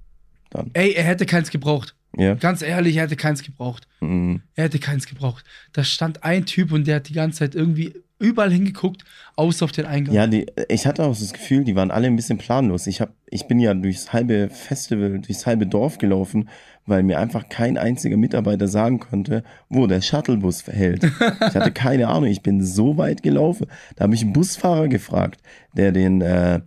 [0.52, 0.70] Dann.
[0.74, 1.96] Ey, er hätte keins gebraucht.
[2.18, 2.34] Ja.
[2.36, 3.88] Ganz ehrlich, er hätte keins gebraucht.
[4.00, 4.42] Hm.
[4.56, 5.46] Er hätte keins gebraucht.
[5.74, 9.04] Da stand ein Typ und der hat die ganze Zeit irgendwie überall hingeguckt,
[9.36, 10.14] außer auf den Eingang.
[10.14, 12.86] Ja, die, ich hatte auch das Gefühl, die waren alle ein bisschen planlos.
[12.86, 16.50] Ich, hab, ich bin ja durchs halbe Festival, durchs halbe Dorf gelaufen,
[16.86, 21.04] weil mir einfach kein einziger Mitarbeiter sagen konnte, wo der Shuttlebus hält.
[21.04, 23.68] Ich hatte keine Ahnung, ich bin so weit gelaufen.
[23.96, 25.42] Da habe ich einen Busfahrer gefragt,
[25.76, 26.62] der den, äh,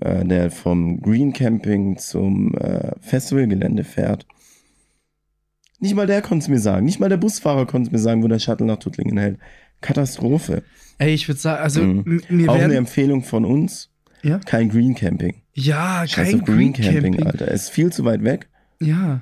[0.00, 4.26] äh, der vom Green Camping zum äh, Festivalgelände fährt.
[5.80, 6.86] Nicht mal der konnte es mir sagen.
[6.86, 9.38] Nicht mal der Busfahrer konnte es mir sagen, wo der Shuttle nach Tuttlingen hält.
[9.84, 10.62] Katastrophe.
[10.98, 12.22] Ey, ich würde sagen, also Mhm.
[12.28, 12.74] mir Auch eine.
[12.76, 13.90] Empfehlung von uns.
[14.22, 14.38] Ja?
[14.38, 15.42] Kein Green Camping.
[15.52, 17.26] Ja, Scheiß kein Green Green Camping, Camping.
[17.26, 17.48] Alter.
[17.48, 18.48] Es ist viel zu weit weg.
[18.80, 19.20] Ja.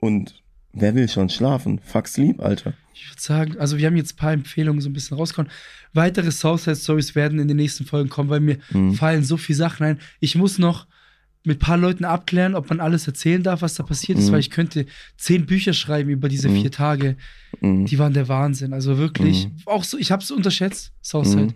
[0.00, 1.78] Und wer will schon schlafen?
[1.84, 2.74] Fuck sleep, Alter.
[2.94, 5.50] Ich würde sagen, also wir haben jetzt ein paar Empfehlungen so ein bisschen rausgekommen.
[5.92, 8.94] Weitere Southside Stories werden in den nächsten Folgen kommen, weil mir Mhm.
[8.94, 9.98] fallen so viele Sachen ein.
[10.20, 10.86] Ich muss noch
[11.48, 14.32] mit ein paar Leuten abklären, ob man alles erzählen darf, was da passiert ist, Mhm.
[14.32, 14.86] weil ich könnte
[15.16, 16.60] zehn Bücher schreiben über diese Mhm.
[16.62, 17.16] vier Tage.
[17.60, 17.86] Mhm.
[17.86, 18.72] Die waren der Wahnsinn.
[18.72, 19.52] Also wirklich, Mhm.
[19.66, 21.46] auch so, ich habe es unterschätzt, Southside.
[21.46, 21.54] Mhm.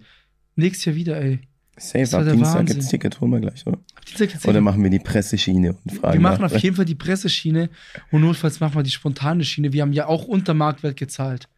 [0.57, 1.39] Nächstes Jahr wieder, ey.
[1.79, 3.79] Safe, ab Dienstag gibt's Ticket, holen wir gleich, oder?
[3.95, 6.53] Ab Dienstag geht's Oder machen wir die Presseschiene und fragen wir machen nach.
[6.53, 7.71] auf jeden Fall die Presseschiene
[8.11, 9.73] und notfalls machen wir die spontane Schiene.
[9.73, 11.49] Wir haben ja auch unter Marktwert gezahlt.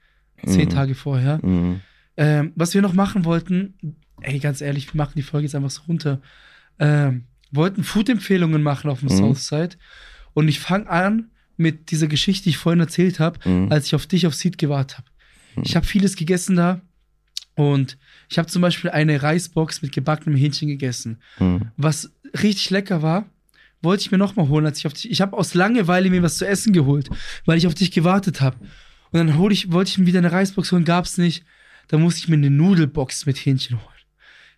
[0.47, 0.71] Zehn Mhm.
[0.71, 1.39] Tage vorher.
[1.45, 1.81] Mhm.
[2.17, 3.75] Ähm, was wir noch machen wollten,
[4.21, 6.21] ey, ganz ehrlich, wir machen die Folge jetzt einfach so runter.
[6.79, 7.25] Ähm,
[7.55, 9.17] wollten Food-Empfehlungen machen auf dem Mhm.
[9.17, 9.77] Southside.
[10.33, 13.71] Und ich fange an mit dieser Geschichte, die ich vorhin erzählt habe, Mhm.
[13.71, 15.09] als ich auf dich auf Seed gewartet habe.
[15.57, 15.63] Mhm.
[15.65, 16.81] Ich habe vieles gegessen da.
[17.57, 17.97] Und
[18.29, 21.19] ich habe zum Beispiel eine Reisbox mit gebackenem Hähnchen gegessen.
[21.39, 21.71] Mhm.
[21.77, 22.11] Was
[22.43, 23.27] richtig lecker war,
[23.81, 25.11] wollte ich mir nochmal holen, als ich auf dich.
[25.11, 27.09] Ich habe aus Langeweile mir was zu essen geholt,
[27.45, 28.57] weil ich auf dich gewartet habe.
[29.13, 31.45] Und dann hol ich, wollte ich mir wieder eine Reisbox holen, gab's nicht.
[31.89, 33.94] Da musste ich mir eine Nudelbox mit Hähnchen holen.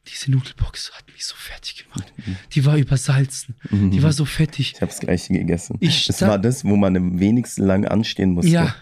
[0.09, 2.13] Diese Nudelbox hat mich so fertig gemacht.
[2.53, 3.55] Die war übersalzen.
[3.71, 3.91] Mhm.
[3.91, 4.73] Die war so fettig.
[4.75, 5.77] Ich habe das gleiche gegessen.
[5.81, 8.51] Ich das war das, wo man am wenigsten lang anstehen musste.
[8.53, 8.75] Ja,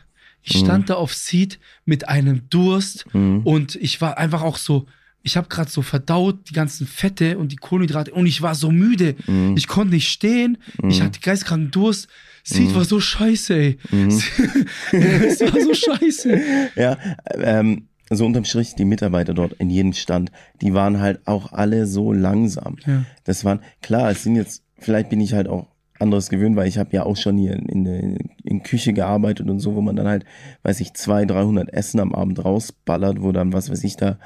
[0.43, 3.41] ich stand da auf Seat mit einem Durst Mhm.
[3.45, 4.87] und ich war einfach auch so,
[5.23, 8.71] ich habe gerade so verdaut die ganzen Fette und die Kohlenhydrate und ich war so
[8.71, 9.17] müde.
[9.27, 9.57] Mhm.
[9.57, 10.59] Ich konnte nicht stehen.
[10.87, 12.09] Ich hatte geistkranken Durst.
[12.47, 13.79] Seat war so scheiße, ey.
[13.91, 14.09] Mhm.
[14.93, 16.41] es war so scheiße.
[16.77, 16.99] Ja,
[17.39, 21.87] ähm, so unterm Strich, die Mitarbeiter dort in jedem Stand, die waren halt auch alle
[21.87, 22.77] so langsam.
[22.87, 23.05] Ja.
[23.25, 25.69] Das waren, klar, es sind jetzt, vielleicht bin ich halt auch
[26.01, 29.49] anderes gewöhnt, weil ich habe ja auch schon hier in, in, der- in Küche gearbeitet
[29.49, 30.25] und so, wo man dann halt,
[30.63, 34.19] weiß ich, 200, 300 Essen am Abend rausballert, wo dann, was weiß ich, da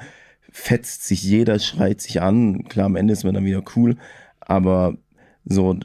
[0.51, 2.63] fetzt sich jeder, schreit sich an.
[2.67, 3.97] Klar, am Ende ist man dann wieder cool,
[4.39, 4.97] aber
[5.45, 5.77] so,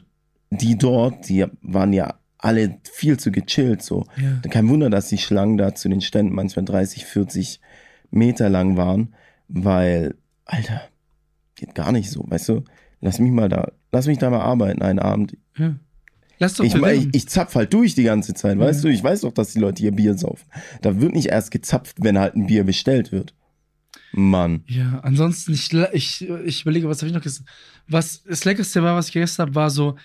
[0.49, 4.05] die dort, die waren ja alle viel zu gechillt, so.
[4.17, 4.49] Ja.
[4.49, 7.59] Kein Wunder, dass die Schlangen da zu den Ständen manchmal 30, 40
[8.11, 9.13] Meter lang waren,
[9.47, 10.81] weil, Alter,
[11.55, 12.63] geht gar nicht so, weißt du?
[13.01, 15.37] Lass mich mal da, lass mich da mal arbeiten einen Abend.
[15.57, 15.75] ja.
[16.37, 18.89] Lass doch Ich, ich, ich zapf halt durch die ganze Zeit, weißt Ja.
[18.89, 18.93] du?
[18.93, 20.45] Ich weiß doch, dass die Leute hier Bier saufen.
[20.81, 23.33] Da wird nicht erst gezapft, wenn halt ein Bier bestellt wird.
[24.11, 24.63] Mann.
[24.67, 27.45] Ja, ansonsten, ich, ich, ich überlege, was habe ich noch gegessen?
[27.87, 29.95] Was das Leckerste war, was ich gegessen habe, war so,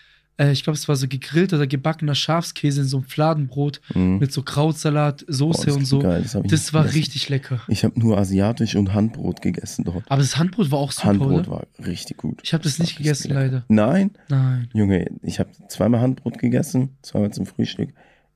[0.41, 4.18] äh, ich glaube, es war so gegrillt oder gebackener Schafskäse in so einem Fladenbrot Mhm.
[4.18, 5.99] mit so Krautsalat, Boah, Soße das und so.
[6.01, 6.99] geil, das das war gegessen.
[6.99, 7.61] richtig lecker.
[7.68, 10.05] Ich habe nur asiatisch und Handbrot gegessen dort.
[10.11, 11.51] Aber das Handbrot war auch super, Handbrot oder?
[11.51, 12.41] war richtig gut.
[12.43, 13.64] Ich habe das war nicht gegessen, leider.
[13.68, 14.12] Nein?
[14.28, 14.68] Nein.
[14.72, 17.91] Junge, ich habe zweimal Handbrot gegessen, zweimal zum Frühstück.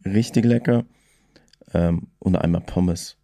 [0.05, 0.85] Richtig lecker.
[1.73, 3.17] Ähm, und einmal Pommes.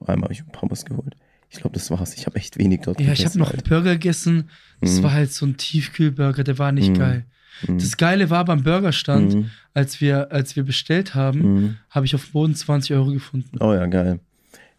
[0.00, 1.14] Einmal habe ich Pommes geholt.
[1.50, 2.14] Ich glaube, das war's.
[2.14, 3.38] Ich habe echt wenig dort Ja, ich habe gegessen.
[3.40, 3.68] noch Alter.
[3.68, 4.48] Burger gegessen.
[4.80, 5.02] Das Mhm.
[5.02, 6.98] war halt so ein Tiefkühlburger, der war nicht Mhm.
[6.98, 7.26] geil.
[7.66, 7.78] Mhm.
[7.78, 9.50] Das Geile war beim Burgerstand, Mhm.
[9.74, 11.76] als, wir, als wir bestellt haben, Mhm.
[11.90, 13.56] habe ich auf dem Boden 20 Euro gefunden.
[13.60, 14.20] Oh ja, geil.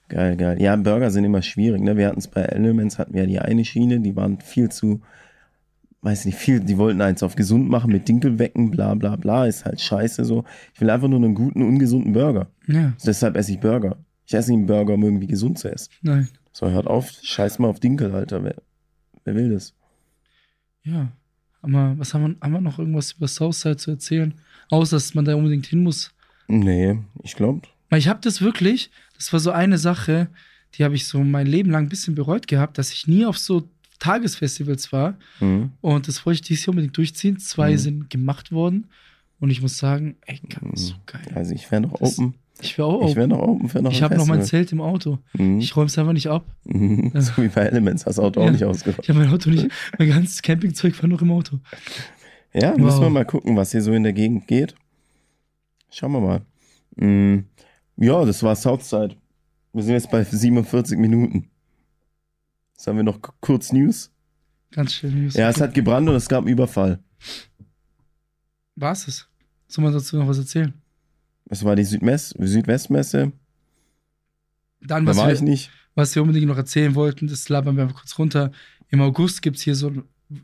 [0.10, 0.62] Geil, geil.
[0.62, 1.82] Ja, Burger sind immer schwierig.
[1.82, 1.98] Ne?
[1.98, 5.02] Wir hatten es bei Elements, hatten wir die eine Schiene, die waren viel zu,
[6.02, 9.46] weiß nicht, viel, die wollten eins auf gesund machen mit Dinkelwecken, bla bla bla.
[9.48, 10.44] Ist halt scheiße so.
[10.74, 12.48] Ich will einfach nur einen guten, ungesunden Burger.
[12.68, 13.98] Ja, Deshalb esse ich Burger.
[14.26, 15.90] Ich esse nicht einen Burger, um irgendwie gesund zu essen.
[16.02, 16.28] nein.
[16.56, 18.44] So, hört auf, scheiß mal auf Dinkel, Alter.
[18.44, 18.56] Wer,
[19.24, 19.74] wer will das?
[20.84, 21.12] Ja.
[21.64, 24.34] Aber was haben wir, haben wir noch irgendwas über Southside zu erzählen?
[24.70, 26.12] Außer, dass man da unbedingt hin muss.
[26.48, 27.62] Nee, ich glaube.
[27.92, 30.28] Ich habe das wirklich, das war so eine Sache,
[30.76, 33.38] die habe ich so mein Leben lang ein bisschen bereut gehabt, dass ich nie auf
[33.38, 33.68] so
[34.00, 35.16] Tagesfestivals war.
[35.40, 35.72] Mhm.
[35.82, 37.40] Und das wollte ich dieses Jahr unbedingt durchziehen.
[37.40, 37.78] Zwei Mhm.
[37.78, 38.88] sind gemacht worden.
[39.40, 41.22] Und ich muss sagen, ey, ganz so geil.
[41.36, 42.34] Also ich wäre noch Das- open.
[42.62, 44.44] Ich wäre auch Ich wäre noch open für noch Ich habe noch mein.
[44.44, 45.20] Zelt im Auto.
[45.34, 45.60] Mhm.
[45.60, 46.46] Ich räume es einfach nicht ab.
[46.66, 47.12] Mhm.
[47.20, 48.52] So wie bei Elements, hast du Auto auch Ja.
[48.52, 49.00] nicht ausgeräumt.
[49.04, 49.68] Ich habe mein Auto nicht.
[49.98, 51.60] Mein ganzes Campingzeug war noch im Auto.
[52.54, 52.78] Ja, Wow.
[52.80, 54.76] müssen wir mal gucken, was hier so in der Gegend geht.
[55.90, 56.42] Schauen wir mal.
[56.96, 57.46] Mm,
[57.98, 59.16] ja, das war Southside.
[59.74, 61.50] Wir sind jetzt bei 47 Minuten.
[62.74, 64.12] Jetzt haben wir noch kurz News.
[64.72, 65.34] Ganz schön News.
[65.36, 67.00] Ja, es hat gebrannt und es gab einen Überfall.
[68.76, 69.28] War's es?
[69.68, 70.74] Soll man dazu noch was erzählen?
[71.50, 73.32] Es war die Südmess Südwestmesse.
[74.82, 75.72] Dann, Da was war wir, ich nicht.
[75.96, 78.52] was wir unbedingt noch erzählen wollten, das labern wir einfach kurz runter.
[78.90, 79.92] Im August gibt es hier so,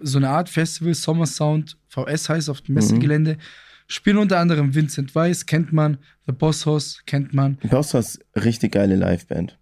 [0.01, 3.37] so eine Art Festival, Summer Sound, VS heißt auf dem Messegelände.
[3.87, 5.97] Spielen unter anderem Vincent Weiss, kennt man,
[6.27, 7.57] The Boss House, kennt man.
[7.69, 9.57] Boss hast richtig geile Liveband.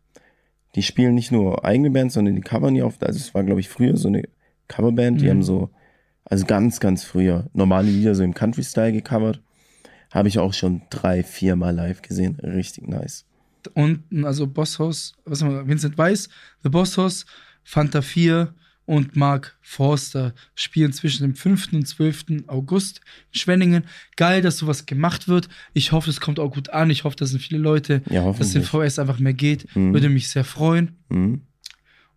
[0.76, 3.04] Die spielen nicht nur eigene Bands, sondern die covern die oft.
[3.04, 4.24] Also es war, glaube ich, früher so eine
[4.68, 5.22] Coverband.
[5.22, 5.30] Die Mhm.
[5.30, 5.70] haben so,
[6.26, 9.42] also ganz, ganz früher normale Lieder so im Country-Style gecovert.
[10.12, 12.40] Habe ich auch schon drei, vier Mal live gesehen.
[12.40, 13.26] Richtig nice.
[13.74, 16.30] Und also Boss House, was haben wir, Vincent Weiss,
[16.64, 17.26] The Boss House,
[17.64, 18.54] Fanta 4
[18.86, 21.74] und Mark Forster spielen zwischen dem 5.
[21.74, 22.46] und 12.
[22.48, 23.02] August
[23.34, 23.84] in Schwenningen.
[24.16, 25.50] Geil, dass sowas gemacht wird.
[25.74, 26.90] Ich hoffe, es kommt auch gut an.
[26.90, 28.64] Ich hoffe, dass sind viele Leute, Ja, dass den.
[28.64, 29.76] VS einfach mehr geht.
[29.76, 29.94] Mhm.
[29.94, 30.96] Würde mich sehr freuen.
[31.10, 31.42] Mhm.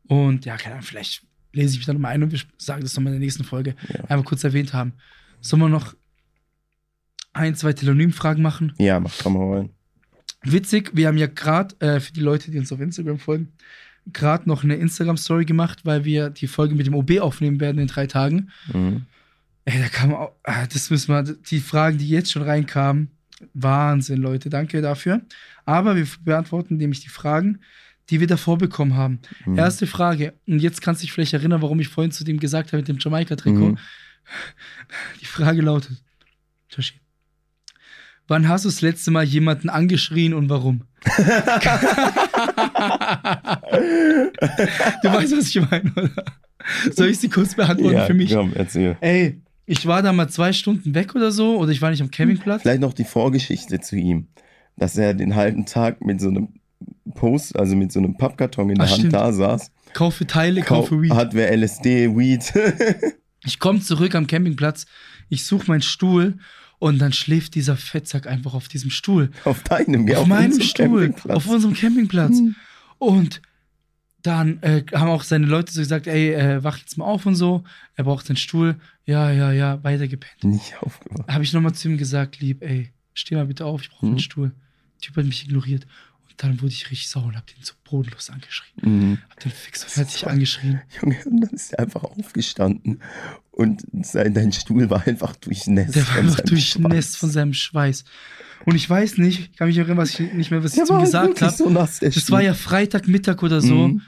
[0.04, 2.94] Und ja, keine Ahnung, vielleicht lese ich mich dann nochmal ein und wir sagen das
[2.94, 3.74] nochmal in der nächsten Folge.
[3.88, 4.04] Ja.
[4.04, 4.92] Einmal kurz erwähnt haben.
[5.40, 5.94] Sollen wir noch
[7.32, 8.72] ein, zwei Telonym-Fragen machen?
[8.78, 9.70] Ja, mach komm mal rein.
[10.42, 13.52] Witzig, wir haben ja gerade, äh, für die Leute, die uns auf Instagram folgen,
[14.12, 17.86] gerade noch eine Instagram-Story gemacht, weil wir die Folge mit dem OB aufnehmen werden in
[17.86, 18.50] drei Tagen.
[18.72, 19.02] Mhm.
[19.66, 23.10] Ey, da kam auch, ah, das müssen wir, die Fragen, die jetzt schon reinkamen,
[23.54, 25.20] Wahnsinn, Leute, danke dafür.
[25.64, 27.60] Aber wir beantworten nämlich die Fragen,
[28.08, 29.20] die wir davor bekommen haben.
[29.46, 29.58] Mhm.
[29.58, 32.72] Erste Frage, und jetzt kannst du dich vielleicht erinnern, warum ich vorhin zu dem gesagt
[32.72, 33.68] habe mit dem Jamaika-Trikot.
[33.70, 33.78] Mhm.
[35.20, 36.02] Die Frage lautet,
[36.68, 36.99] Toshi,
[38.30, 40.84] wann hast du das letzte Mal jemanden angeschrien und warum?
[41.04, 41.12] du
[45.12, 46.24] weißt, was ich meine, oder?
[46.92, 48.32] Soll ich sie kurz beantworten ja, für mich?
[48.32, 48.96] Komm, erzähl.
[49.00, 52.10] Ey, ich war da mal zwei Stunden weg oder so, oder ich war nicht am
[52.10, 52.62] Campingplatz.
[52.62, 54.28] Vielleicht noch die Vorgeschichte zu ihm.
[54.76, 56.50] Dass er den halben Tag mit so einem
[57.14, 59.14] Post, also mit so einem Pappkarton in der Ach, Hand stimmt.
[59.14, 59.72] da saß.
[59.92, 61.12] Kaufe Teile, kaufe Weed.
[61.12, 62.52] Hat wer LSD, Weed.
[63.42, 64.84] Ich komme zurück am Campingplatz,
[65.30, 66.36] ich suche meinen Stuhl
[66.80, 69.30] und dann schläft dieser Fettsack einfach auf diesem Stuhl.
[69.44, 72.38] auf deinem, gell, auf meinem unserem Stuhl, auf unserem Campingplatz.
[72.38, 72.56] Hm.
[72.98, 73.40] Und
[74.22, 77.36] dann äh, haben auch seine Leute so gesagt, ey, äh, wach jetzt mal auf und
[77.36, 77.64] so.
[77.94, 78.76] Er braucht seinen Stuhl.
[79.06, 80.42] Ja, ja, ja, weiter gepennt.
[80.44, 81.28] Nicht aufgewacht.
[81.28, 84.12] Habe ich nochmal zu ihm gesagt, lieb, ey, steh mal bitte auf, ich brauche Mhm.
[84.12, 84.48] einen Stuhl.
[84.94, 85.86] Der Typ hat mich ignoriert.
[86.28, 88.72] Und dann wurde ich richtig sauer und hab den so bodenlos angeschrien.
[88.82, 89.18] Mhm.
[89.30, 90.80] Hab den fix und fertig angeschrien.
[91.00, 93.00] Junge, und dann ist er einfach aufgestanden
[93.60, 95.94] und sein, dein Stuhl war einfach durchnässt.
[95.94, 97.16] Der war von einfach seinem durchnässt Schweiß.
[97.16, 98.04] von seinem Schweiß.
[98.64, 100.94] Und ich weiß nicht, ich kann mich erinnern, was ich nicht mehr, was ich zu
[100.94, 101.54] ihm gesagt habe.
[101.54, 103.88] so nass, Das war ja Freitagmittag oder so.
[103.88, 104.02] Mhm.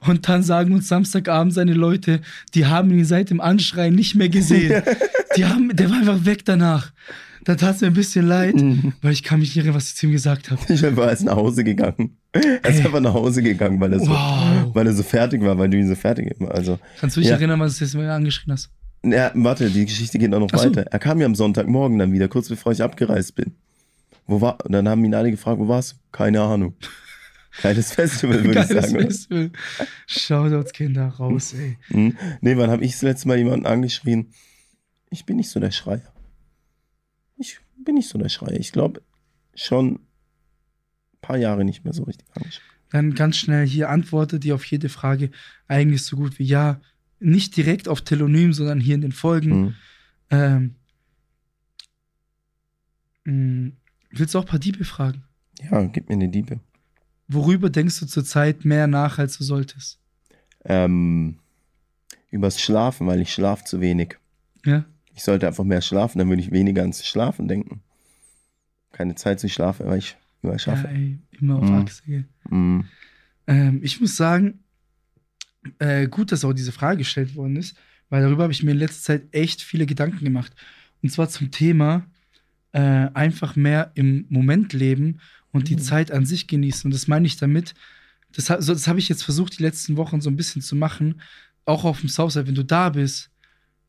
[0.00, 2.20] Und dann sagen uns Samstagabend seine Leute,
[2.54, 4.82] die haben ihn seit dem Anschreien nicht mehr gesehen.
[5.36, 6.90] Die haben, der war einfach weg danach.
[7.48, 8.92] Da tat es mir ein bisschen leid, Mhm.
[9.00, 10.60] weil ich kann mich nicht erinnern, was ich zu ihm gesagt habe.
[10.68, 12.18] Ich war erst nach Hause gegangen.
[12.32, 14.74] Er ist einfach nach Hause gegangen, weil er, so, Wow.
[14.74, 16.50] weil er so fertig war, weil du ihn so fertig immer.
[16.50, 17.36] Also, Kannst du dich Ja.
[17.36, 18.68] erinnern, was du jetzt mal angeschrien hast?
[19.02, 20.68] ja, warte, die Geschichte geht auch noch Ach so.
[20.68, 20.82] weiter.
[20.90, 23.54] Er kam ja am Sonntagmorgen dann wieder, kurz bevor ich abgereist bin.
[24.26, 25.96] Wo war, und dann haben ihn alle gefragt, wo warst du?
[26.12, 26.74] Keine Ahnung.
[27.62, 28.94] Geiles Festival, würde ich sagen.
[28.94, 29.04] oder?
[29.06, 29.50] Festival.
[30.06, 31.78] Shoutouts Kinder raus, ey.
[31.88, 32.14] Hm?
[32.42, 34.32] Nee, wann habe ich das letzte Mal jemanden angeschrien?
[35.08, 36.02] Ich bin nicht so der Schreier.
[37.88, 38.60] Ich bin nicht so der Schreier.
[38.60, 39.00] Ich glaube,
[39.54, 39.98] schon ein
[41.22, 42.26] paar Jahre nicht mehr so richtig.
[42.90, 45.30] Dann ganz schnell hier antwortet die auf jede Frage
[45.68, 46.82] eigentlich so gut wie ja.
[47.18, 49.50] Nicht direkt auf Telonym, sondern hier in den Folgen.
[49.50, 49.74] Hm.
[50.28, 50.74] Ähm,
[53.24, 53.72] mh,
[54.10, 55.24] willst du auch ein paar Diebe fragen?
[55.62, 56.60] Ja, gib mir eine Diebe.
[57.26, 59.98] Worüber denkst du zurzeit mehr nach, als du solltest?
[60.66, 61.38] Ähm,
[62.30, 64.18] übers Schlafen, weil ich schlafe zu wenig.
[64.66, 64.84] Ja?
[65.18, 67.80] Ich sollte einfach mehr schlafen, dann würde ich weniger ans Schlafen denken.
[68.92, 70.86] Keine Zeit zu schlafen, weil ich immer Ja, schaffe.
[70.86, 71.74] ey, immer auf Mhm.
[71.74, 72.02] Achse.
[72.06, 72.24] gell.
[72.48, 72.84] Hm.
[73.48, 74.60] Ähm, ich muss sagen,
[75.80, 77.76] äh, gut, dass auch diese Frage gestellt worden ist,
[78.10, 80.52] weil darüber habe ich mir in letzter Zeit echt viele Gedanken gemacht.
[81.02, 82.06] Und zwar zum Thema
[82.70, 82.78] äh,
[83.12, 85.18] einfach mehr im Moment leben
[85.50, 85.80] und die Mhm.
[85.80, 86.86] Zeit an sich genießen.
[86.86, 87.74] Und das meine ich damit,
[88.30, 91.20] das, das habe ich jetzt versucht, die letzten Wochen so ein bisschen zu machen,
[91.64, 93.30] auch auf dem Southside, wenn du da bist,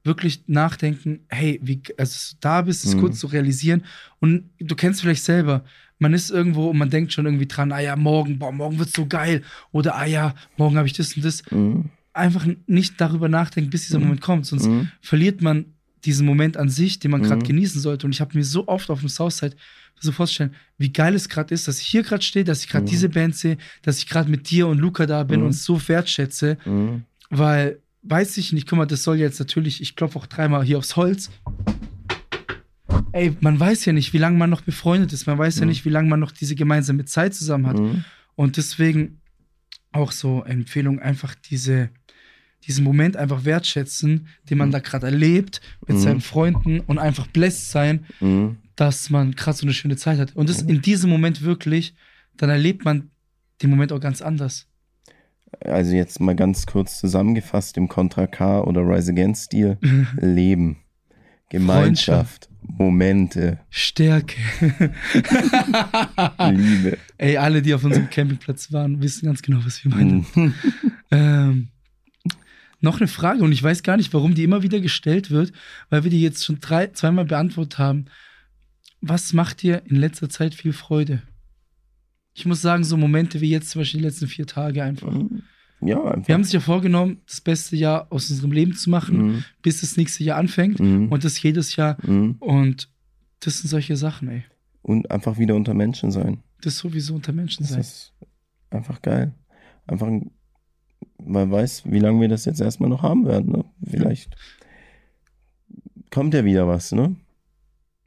[0.04, 3.00] wirklich nachdenken, hey, wie, also da bist, es Mhm.
[3.02, 3.84] kurz zu realisieren.
[4.20, 5.64] Und du kennst vielleicht selber,
[5.98, 8.94] man ist irgendwo und man denkt schon irgendwie dran, ah ja, morgen, boah, morgen wird's
[8.94, 9.44] so geil.
[9.72, 11.44] Oder ah ja, morgen habe ich das und das.
[11.52, 11.90] Mhm.
[12.14, 14.06] Einfach nicht darüber nachdenken, bis dieser Mhm.
[14.06, 14.46] Moment kommt.
[14.46, 14.90] Sonst Mhm.
[15.02, 15.66] verliert man
[16.06, 17.48] diesen Moment an sich, den man gerade Mhm.
[17.48, 18.08] genießen sollte.
[18.08, 19.56] Und ich habe mir so oft auf dem Southside
[20.00, 22.86] so vorstellen, wie geil es gerade ist, dass ich hier gerade stehe, dass ich gerade
[22.86, 22.90] Mhm.
[22.90, 25.80] diese Band sehe, dass ich gerade mit dir und Luca da bin und es so
[25.90, 26.58] wertschätze,
[27.30, 30.78] weil, weiß ich nicht, guck mal, das soll jetzt natürlich, ich klopfe auch dreimal hier
[30.78, 31.30] aufs Holz.
[33.12, 35.70] Ey, man weiß ja nicht, wie lange man noch befreundet ist, man weiß ja Mhm.
[35.70, 37.80] nicht, wie lange man noch diese gemeinsame Zeit zusammen hat.
[37.80, 38.04] Mhm.
[38.36, 39.20] Und deswegen
[39.92, 41.90] auch so Empfehlung, einfach diese,
[42.68, 44.74] diesen Moment einfach wertschätzen, den man Mhm.
[44.74, 46.02] da gerade erlebt mit Mhm.
[46.02, 48.58] seinen Freunden und einfach blessed sein, Mhm.
[48.76, 50.36] dass man gerade so eine schöne Zeit hat.
[50.36, 51.96] Und das in diesem Moment wirklich,
[52.38, 53.10] dann erlebt man
[53.62, 54.68] den Moment auch ganz anders.
[55.62, 59.78] Also jetzt mal ganz kurz zusammengefasst im Contra K oder Rise Against Stil.
[60.18, 60.78] Leben,
[61.50, 64.38] Gemeinschaft, Momente, Stärke.
[66.52, 66.98] Liebe.
[67.18, 70.26] Ey, alle, die auf unserem Campingplatz waren, wissen ganz genau, was wir meinen.
[70.36, 70.54] Mhm.
[71.12, 71.70] Ähm,
[72.82, 75.52] noch eine Frage und ich weiß gar nicht, warum die immer wieder gestellt wird,
[75.90, 78.06] weil wir die jetzt schon drei, zweimal beantwortet haben.
[79.02, 81.24] Was macht dir in letzter Zeit viel Freude?
[82.40, 85.14] Ich muss sagen, so Momente wie jetzt zum Beispiel die letzten vier Tage einfach.
[85.82, 86.26] Ja, einfach.
[86.30, 89.44] Wir haben sich ja vorgenommen, das beste Jahr aus unserem Leben zu machen, Mhm.
[89.62, 91.10] bis das nächste Jahr anfängt Mhm.
[91.12, 91.98] und das jedes Jahr.
[92.02, 92.38] Mhm.
[92.40, 92.90] Und
[93.42, 94.44] das sind solche Sachen, ey.
[94.84, 96.40] Und einfach wieder unter Menschen sein.
[96.62, 97.82] Das sowieso unter Menschen Das sein.
[97.82, 98.14] ist
[98.70, 99.34] einfach geil.
[99.86, 100.32] Einfach, ein-
[101.22, 103.52] man weiß, wie lange wir das jetzt erstmal noch haben werden.
[103.52, 103.66] Ne?
[103.86, 104.34] Vielleicht
[106.10, 107.18] kommt ja wieder was, ne?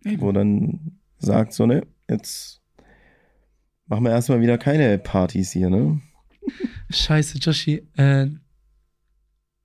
[0.07, 0.23] Eben.
[0.23, 2.62] Wo dann sagt so, ne, jetzt
[3.93, 6.01] machen wir erstmal wieder keine Partys hier, ne?
[6.89, 8.27] Scheiße, Joshi, äh,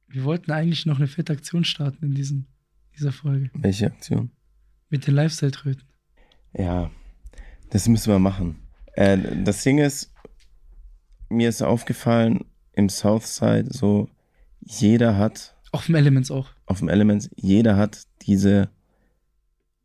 [0.09, 2.45] wir wollten eigentlich noch eine fette Aktion starten in diesem,
[2.97, 3.49] dieser Folge.
[3.53, 4.31] Welche Aktion?
[4.89, 5.83] Mit den Lifestyle-Tröten.
[6.51, 6.91] Ja,
[7.69, 8.57] das müssen wir machen.
[8.95, 10.13] Äh, das Ding ist,
[11.29, 14.09] mir ist aufgefallen, im Southside so,
[14.59, 16.49] jeder hat, Auch vom Elements auch.
[16.65, 18.69] auf dem Elements, jeder hat diese,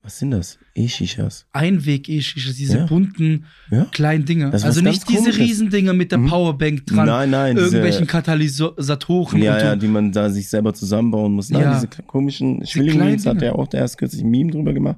[0.03, 0.59] was sind das?
[0.75, 1.47] E-Shishas.
[1.53, 2.87] Einweg-E-Shisha, diese Ja.
[2.87, 3.85] bunten Ja?
[3.93, 4.25] kleinen
[4.63, 5.39] ist Also nicht diese Komisches.
[5.41, 6.27] Riesendinger mit der Mhm.
[6.29, 11.33] Powerbank dran, Nein, nein, irgendwelchen diese, Katalysatoren ja, ja, die man da sich selber zusammenbauen
[11.33, 11.51] muss.
[11.51, 11.75] Nein, Ja.
[11.75, 14.97] diese komischen kleinen Schwilling-Memes hat der auch, der erst kürzlich ein Meme drüber gemacht.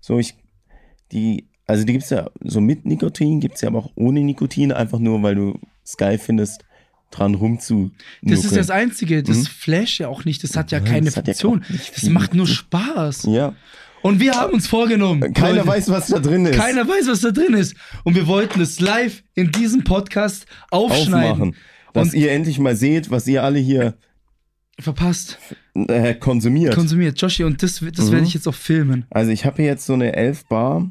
[0.00, 0.34] So, ich,
[1.12, 4.98] die, also die gibt's ja so mit Nikotin, gibt's ja aber auch ohne Nikotin, einfach
[5.00, 6.62] nur, weil du es geil findest,
[7.10, 7.90] dran rumzu.
[8.22, 9.44] Das ist das Einzige, das Mhm.
[9.46, 11.64] flash ja auch nicht, das hat ja keine ja Funktion.
[11.70, 13.24] nicht das macht nur Spaß.
[13.26, 13.54] Ja,
[14.06, 15.32] Und wir haben uns vorgenommen.
[15.34, 16.56] keiner Leute, weiß, was da drin ist.
[16.56, 17.74] Keiner weiß, was da drin ist.
[18.04, 21.32] Und wir wollten es live in diesem Podcast aufschneiden.
[21.32, 21.56] aufmachen.
[21.92, 23.94] Dass Und- ihr endlich mal seht, was ihr alle hier
[24.78, 25.38] Verpasst.
[25.74, 26.74] äh, konsumiert.
[26.74, 27.20] Konsumiert.
[27.20, 28.12] Joshi, und das, das Mhm.
[28.12, 29.06] werde ich jetzt auch filmen.
[29.10, 30.90] also ich habe hier jetzt so eine 11 Bar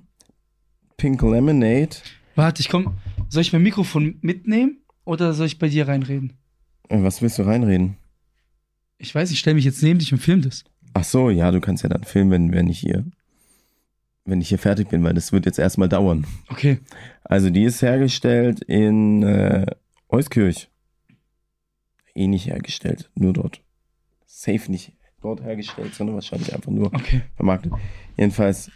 [0.98, 1.90] Pink Lemonade.
[2.36, 2.98] Warte, ich komm.
[3.30, 6.34] Soll ich mein Mikrofon mitnehmen oder soll ich bei dir reinreden?
[6.90, 7.98] Äh, Was willst du reinreden?
[8.98, 10.64] Ich weiß, ich stelle mich jetzt neben dich und film das.
[10.98, 13.04] Ach so, ja, du kannst ja dann filmen, wenn, wenn ich hier,
[14.24, 16.26] wenn ich hier fertig bin, weil das wird jetzt erstmal dauern.
[16.50, 16.80] Okay.
[17.26, 19.66] Also die ist hergestellt in äh,
[20.08, 20.70] Euskirch.
[22.16, 23.62] Eh nicht hergestellt, nur dort.
[24.26, 27.24] Safe nicht dort hergestellt, sondern wahrscheinlich einfach nur Okay.
[27.36, 27.74] vermarktet.
[28.16, 28.72] Jedenfalls,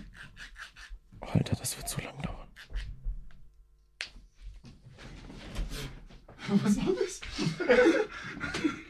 [1.21, 2.35] Alter, das wird so lang dauern.
[6.63, 7.21] Was war das?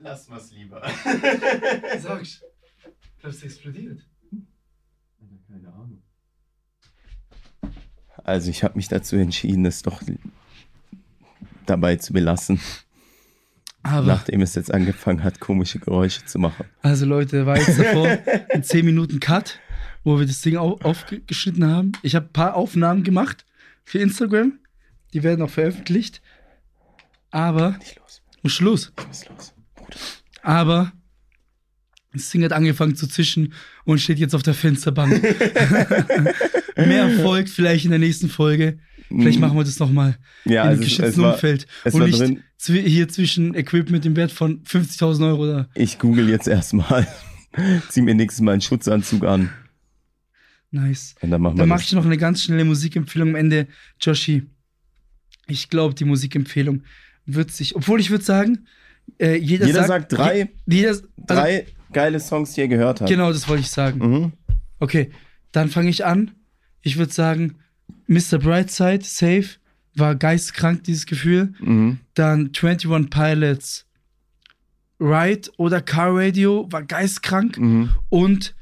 [0.00, 0.82] Lass mal's lieber.
[2.00, 2.42] Sag's.
[3.20, 4.00] Glaubst du, explodiert?
[5.48, 6.02] Keine Ahnung.
[8.24, 10.00] Also ich habe mich dazu entschieden, es doch
[11.66, 12.60] dabei zu belassen,
[13.82, 16.66] Aber, nachdem es jetzt angefangen hat, komische Geräusche zu machen.
[16.82, 18.06] also Leute, war jetzt davor
[18.50, 19.58] ein 10 Minuten Cut,
[20.04, 21.92] wo wir das Ding au aufgeschnitten haben.
[22.02, 23.44] Ich habe ein paar Aufnahmen gemacht
[23.84, 24.58] für Instagram.
[25.12, 26.22] Die werden auch veröffentlicht.
[27.30, 28.22] Aber, Nicht los.
[28.42, 28.92] und Schluss.
[28.98, 29.54] Ich muss los.
[30.42, 30.92] Aber
[32.12, 33.52] das Ding hat angefangen zu zischen
[33.84, 35.22] und steht jetzt auf der Fensterbank.
[36.76, 38.78] Mehr folgt vielleicht in der nächsten Folge.
[39.08, 41.66] Vielleicht machen wir das nochmal Ja, in einem also es, es geschützten war, Umfeld.
[41.84, 45.68] es und war nicht zwi- hier zwischen Equipment im Wert von 50.000 Euro da.
[45.74, 47.06] Ich google jetzt erstmal.
[47.88, 49.50] Zieh mir nächstes Mal einen Schutzanzug an.
[50.70, 51.16] Nice.
[51.20, 53.66] Und dann machen wir Dann mache ich noch eine ganz schnelle Musikempfehlung am Ende.
[54.00, 54.44] Joshi,
[55.48, 56.84] ich glaube, die Musikempfehlung
[57.26, 58.66] wird sich, obwohl ich würde sagen,
[59.18, 63.08] äh, jeder, Jeder sagt drei, je- jeder, also, drei geile Songs, die er gehört hat.
[63.08, 63.98] Genau, das wollte ich sagen.
[63.98, 64.32] Mhm.
[64.78, 65.10] Okay,
[65.52, 66.30] dann fange ich an.
[66.82, 67.56] Ich würde sagen,
[68.06, 68.38] Mr.
[68.38, 69.44] Brightside, Safe,
[69.96, 71.52] war geistkrank, dieses Gefühl.
[71.60, 71.98] Mhm.
[72.14, 73.86] Dann 21 Pilots,
[75.00, 77.58] Ride oder Car Radio war geistkrank.
[77.58, 77.90] Mhm.
[78.08, 78.54] Und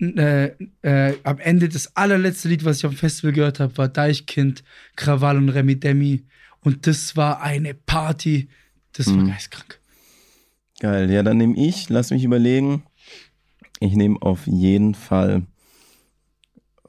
[0.00, 3.88] äh, äh, am Ende das allerletzte Lied, was ich auf dem Festival gehört habe, war
[3.88, 4.62] Deichkind,
[4.96, 6.24] Krawall und Remi Demi.
[6.60, 8.48] Und das war eine Party.
[8.92, 9.28] Das war Mhm.
[9.28, 9.79] geistkrank.
[10.80, 11.10] Geil.
[11.10, 12.82] Ja, dann nehme ich, lass mich überlegen.
[13.80, 15.42] Ich nehme auf jeden Fall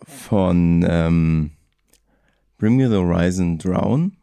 [0.06, 1.52] von ähm,
[2.58, 4.16] Bring Me the Horizon Drown.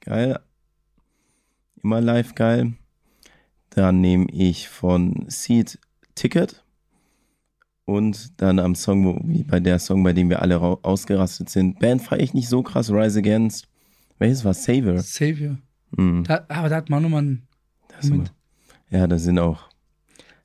[0.00, 0.40] Geil.
[1.82, 2.72] Immer live geil.
[3.68, 5.78] Dann nehme ich von Seed
[6.14, 6.64] Ticket.
[7.84, 11.80] Und dann am Song, wo, wie bei der Song, bei dem wir alle ausgerastet sind.
[11.80, 13.68] Band feiere ich nicht so krass, Rise Against.
[14.18, 14.98] Welches war Savior?
[15.00, 15.58] Savior.
[15.90, 16.24] Mhm.
[16.24, 17.46] Da, aber da hat man nochmal einen
[18.02, 18.32] Moment.
[18.90, 19.70] Ja, da sind auch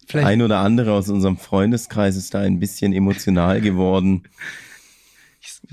[0.07, 4.23] Vielleicht ein oder andere aus unserem Freundeskreis ist da ein bisschen emotional geworden.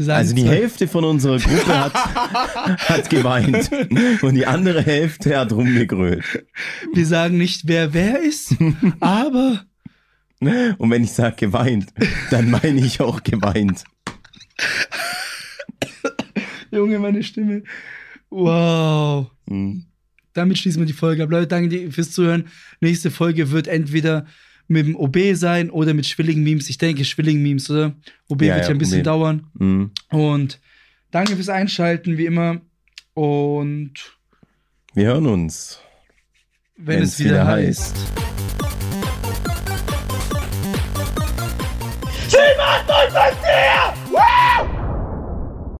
[0.08, 1.94] Also die Hälfte von unserer Gruppe hat,
[2.88, 3.70] hat geweint
[4.22, 6.46] und die andere Hälfte hat rumgegrölt.
[6.94, 8.56] Wir sagen nicht, wer wer ist,
[9.00, 9.64] aber
[10.78, 11.92] Und wenn ich sage geweint,
[12.30, 13.84] dann meine ich auch geweint.
[16.70, 17.64] Junge, meine Stimme.
[18.30, 19.30] Wow.
[19.48, 19.84] Hm.
[20.34, 21.30] Damit schließen wir die Folge ab.
[21.30, 22.44] Leute, danke fürs Zuhören.
[22.80, 24.26] Nächste Folge wird entweder
[24.68, 26.70] mit dem OB sein oder mit Schwilling-Memes.
[26.70, 27.94] Ich denke Schwilling-Memes, oder?
[28.28, 29.04] OB Ja, wird ja, ein bisschen OB.
[29.04, 29.46] dauern.
[29.58, 29.90] Hm.
[30.10, 30.60] Und
[31.10, 32.60] danke fürs Einschalten, wie immer.
[33.14, 33.92] Und
[34.94, 35.80] Wir hören uns,
[36.76, 37.96] wenn wenn es wieder, heißt.
[42.28, 44.01] Sie macht uns das!